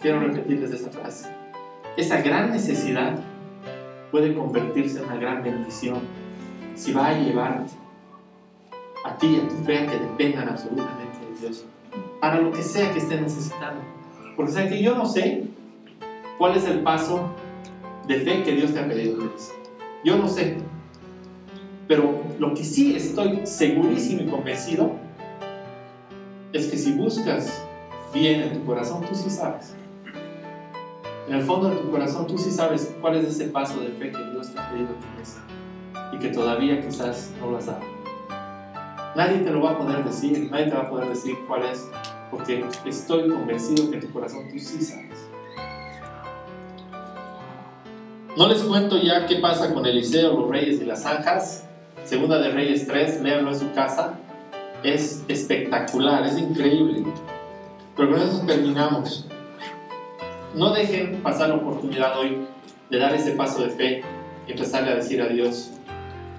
quiero 0.00 0.20
repetirles 0.20 0.70
esa 0.70 0.90
frase, 0.90 1.28
esa 1.96 2.22
gran 2.22 2.52
necesidad 2.52 3.18
puede 4.12 4.34
convertirse 4.34 5.00
en 5.00 5.06
una 5.06 5.16
gran 5.16 5.42
bendición 5.42 5.98
si 6.76 6.92
va 6.92 7.08
a 7.08 7.18
llevarte 7.18 7.72
a 9.04 9.16
ti 9.18 9.26
y 9.26 9.40
a 9.40 9.48
tu 9.48 9.56
fe 9.64 9.78
a 9.78 9.86
que 9.86 9.98
dependan 9.98 10.48
absolutamente 10.48 11.18
de 11.18 11.40
Dios 11.40 11.64
para 12.20 12.40
lo 12.40 12.52
que 12.52 12.62
sea 12.62 12.92
que 12.92 13.00
esté 13.00 13.20
necesitando. 13.20 13.97
Porque 14.38 14.52
sea 14.52 14.68
que 14.68 14.80
yo 14.80 14.94
no 14.94 15.04
sé 15.04 15.48
cuál 16.38 16.56
es 16.56 16.64
el 16.64 16.84
paso 16.84 17.28
de 18.06 18.20
fe 18.20 18.44
que 18.44 18.52
Dios 18.52 18.72
te 18.72 18.78
ha 18.78 18.86
pedido 18.86 19.18
Yo 20.04 20.16
no 20.16 20.28
sé. 20.28 20.58
Pero 21.88 22.14
lo 22.38 22.54
que 22.54 22.62
sí 22.62 22.94
estoy 22.94 23.40
segurísimo 23.44 24.22
y 24.22 24.26
convencido 24.26 24.92
es 26.52 26.68
que 26.68 26.76
si 26.78 26.92
buscas 26.92 27.66
bien 28.14 28.42
en 28.42 28.52
tu 28.52 28.64
corazón, 28.64 29.04
tú 29.08 29.16
sí 29.16 29.28
sabes. 29.28 29.74
En 31.26 31.34
el 31.34 31.42
fondo 31.42 31.70
de 31.70 31.76
tu 31.76 31.90
corazón 31.90 32.28
tú 32.28 32.38
sí 32.38 32.52
sabes 32.52 32.94
cuál 33.00 33.16
es 33.16 33.24
ese 33.24 33.46
paso 33.46 33.80
de 33.80 33.88
fe 33.88 34.12
que 34.12 34.30
Dios 34.30 34.54
te 34.54 34.60
ha 34.60 34.70
pedido 34.70 34.86
que 34.86 36.16
y 36.16 36.18
que 36.20 36.28
todavía 36.28 36.80
quizás 36.80 37.32
no 37.40 37.50
lo 37.50 37.56
has 37.56 37.66
dado. 37.66 37.80
Nadie 39.16 39.38
te 39.38 39.50
lo 39.50 39.62
va 39.62 39.72
a 39.72 39.78
poder 39.78 40.04
decir, 40.04 40.48
nadie 40.48 40.66
te 40.66 40.76
va 40.76 40.82
a 40.82 40.90
poder 40.90 41.08
decir 41.08 41.36
cuál 41.48 41.64
es, 41.64 41.90
porque 42.30 42.64
estoy 42.84 43.28
convencido 43.28 43.90
que 43.90 43.96
en 43.96 44.06
tu 44.06 44.12
corazón 44.12 44.48
tú 44.50 44.58
sí 44.58 44.82
sabes. 44.82 45.28
No 48.36 48.48
les 48.48 48.62
cuento 48.62 49.00
ya 49.02 49.26
qué 49.26 49.36
pasa 49.36 49.74
con 49.74 49.84
Eliseo, 49.84 50.38
los 50.38 50.50
reyes 50.50 50.80
y 50.80 50.84
las 50.84 51.02
zanjas. 51.02 51.66
Segunda 52.04 52.38
de 52.38 52.50
Reyes 52.50 52.86
3, 52.86 53.20
léanlo 53.22 53.50
en 53.50 53.58
su 53.58 53.72
casa. 53.72 54.14
Es 54.82 55.24
espectacular, 55.26 56.24
es 56.24 56.38
increíble. 56.38 57.04
Pero 57.96 58.12
con 58.12 58.20
eso 58.20 58.44
terminamos. 58.46 59.26
No 60.54 60.72
dejen 60.72 61.20
pasar 61.22 61.48
la 61.48 61.56
oportunidad 61.56 62.18
hoy 62.18 62.46
de 62.90 62.98
dar 62.98 63.14
ese 63.14 63.32
paso 63.32 63.62
de 63.62 63.70
fe 63.70 64.02
y 64.46 64.52
empezarle 64.52 64.92
a 64.92 64.94
decir 64.94 65.20
a 65.20 65.26
Dios 65.26 65.72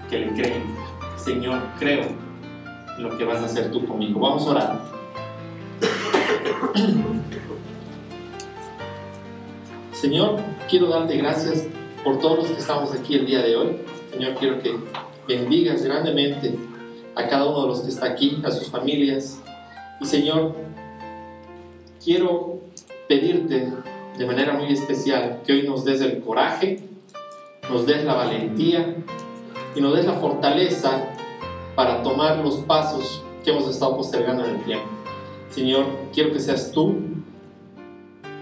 que 0.08 0.20
le 0.20 0.32
creen. 0.32 0.62
Señor, 1.16 1.60
creo 1.78 2.04
en 2.96 3.02
lo 3.02 3.16
que 3.18 3.24
vas 3.24 3.42
a 3.42 3.44
hacer 3.44 3.70
tú 3.70 3.86
conmigo. 3.86 4.20
Vamos 4.20 4.46
a 4.46 4.50
orar. 4.50 4.99
Señor, 9.92 10.40
quiero 10.68 10.88
darte 10.88 11.16
gracias 11.16 11.64
por 12.04 12.18
todos 12.18 12.38
los 12.38 12.48
que 12.48 12.58
estamos 12.58 12.92
aquí 12.92 13.14
el 13.14 13.26
día 13.26 13.42
de 13.42 13.56
hoy. 13.56 13.76
Señor, 14.12 14.34
quiero 14.34 14.62
que 14.62 14.76
bendigas 15.26 15.82
grandemente 15.82 16.54
a 17.14 17.26
cada 17.28 17.46
uno 17.46 17.62
de 17.62 17.68
los 17.68 17.80
que 17.80 17.88
está 17.88 18.06
aquí, 18.06 18.40
a 18.44 18.50
sus 18.50 18.68
familias. 18.68 19.40
Y 20.00 20.06
Señor, 20.06 20.54
quiero 22.02 22.60
pedirte 23.08 23.72
de 24.16 24.26
manera 24.26 24.54
muy 24.54 24.72
especial 24.72 25.40
que 25.44 25.52
hoy 25.52 25.66
nos 25.66 25.84
des 25.84 26.00
el 26.00 26.20
coraje, 26.20 26.80
nos 27.68 27.86
des 27.86 28.04
la 28.04 28.14
valentía 28.14 28.96
y 29.74 29.80
nos 29.80 29.96
des 29.96 30.06
la 30.06 30.14
fortaleza 30.14 31.04
para 31.74 32.02
tomar 32.02 32.38
los 32.38 32.56
pasos 32.58 33.22
que 33.44 33.50
hemos 33.50 33.68
estado 33.68 33.96
postergando 33.96 34.44
en 34.44 34.56
el 34.56 34.64
tiempo. 34.64 34.99
Señor, 35.50 35.86
quiero 36.12 36.32
que 36.32 36.40
seas 36.40 36.70
tú 36.72 36.96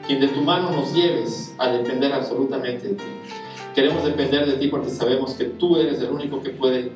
quien 0.07 0.21
de 0.21 0.29
tu 0.29 0.41
mano 0.41 0.71
nos 0.71 0.95
lleves 0.95 1.55
a 1.59 1.69
depender 1.69 2.13
absolutamente 2.13 2.89
de 2.89 2.95
ti. 2.95 3.05
Queremos 3.75 4.05
depender 4.05 4.47
de 4.47 4.55
ti 4.55 4.69
porque 4.69 4.91
sabemos 4.91 5.35
que 5.35 5.45
tú 5.45 5.77
eres 5.77 6.01
el 6.01 6.11
único 6.11 6.43
que 6.43 6.51
puede 6.51 6.93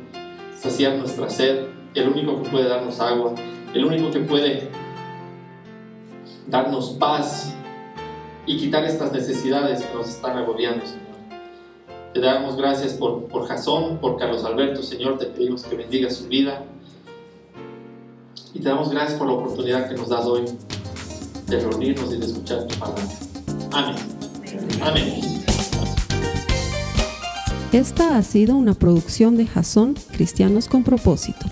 saciar 0.59 0.97
nuestra 0.97 1.29
sed, 1.29 1.67
el 1.95 2.09
único 2.09 2.43
que 2.43 2.49
puede 2.49 2.69
darnos 2.69 3.01
agua, 3.01 3.35
el 3.75 3.85
único 3.85 4.11
que 4.11 4.21
puede 4.21 4.69
darnos 6.47 6.91
paz 6.99 7.55
y 8.47 8.57
quitar 8.57 8.85
estas 8.85 9.13
necesidades 9.13 9.83
que 9.83 9.95
nos 9.95 10.09
están 10.09 10.37
agobiando, 10.37 10.85
Señor. 10.85 11.03
Te 12.13 12.21
damos 12.21 12.57
gracias 12.57 12.95
por, 12.95 13.25
por 13.29 13.47
Jasón, 13.47 13.99
por 13.99 14.19
Carlos 14.19 14.45
Alberto, 14.45 14.83
Señor, 14.83 15.19
te 15.19 15.27
pedimos 15.27 15.65
que 15.65 15.77
bendiga 15.77 16.11
su 16.11 16.29
vida. 16.29 16.65
Y 18.55 18.61
te 18.61 18.69
damos 18.69 18.91
gracias 18.91 19.19
por 19.19 19.29
la 19.29 19.35
oportunidad 19.35 19.89
que 19.89 19.95
nos 19.95 20.09
das 20.09 20.27
hoy 20.27 20.45
de 21.47 21.61
reunirnos 21.61 22.13
y 22.13 22.19
de 22.19 22.27
escuchar 22.27 22.67
tu 22.67 22.79
palabra. 22.79 23.03
Amén. 23.73 23.97
Amén. 24.83 25.21
Esta 27.73 28.19
ha 28.19 28.23
sido 28.23 28.55
una 28.57 28.75
producción 28.75 29.37
de 29.37 29.47
Jasón 29.47 29.95
Cristianos 30.13 30.69
con 30.69 30.85
Propósito. 30.85 31.47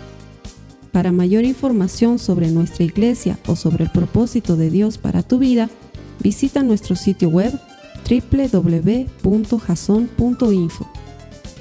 Para 0.92 1.12
mayor 1.12 1.44
información 1.44 2.18
sobre 2.18 2.50
nuestra 2.50 2.84
iglesia 2.84 3.38
o 3.46 3.56
sobre 3.56 3.84
el 3.84 3.90
propósito 3.90 4.56
de 4.56 4.68
Dios 4.68 4.98
para 4.98 5.22
tu 5.22 5.38
vida, 5.38 5.70
visita 6.18 6.62
nuestro 6.62 6.96
sitio 6.96 7.30
web 7.30 7.58
www.jason.info. 8.10 9.10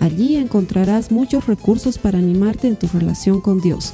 Allí 0.02 0.36
encontrarás 0.36 1.12
muchos 1.12 1.48
recursos 1.48 1.98
para 1.98 2.18
animarte 2.18 2.68
en 2.68 2.76
tu 2.76 2.88
relación 2.88 3.40
con 3.40 3.62
Dios, 3.62 3.94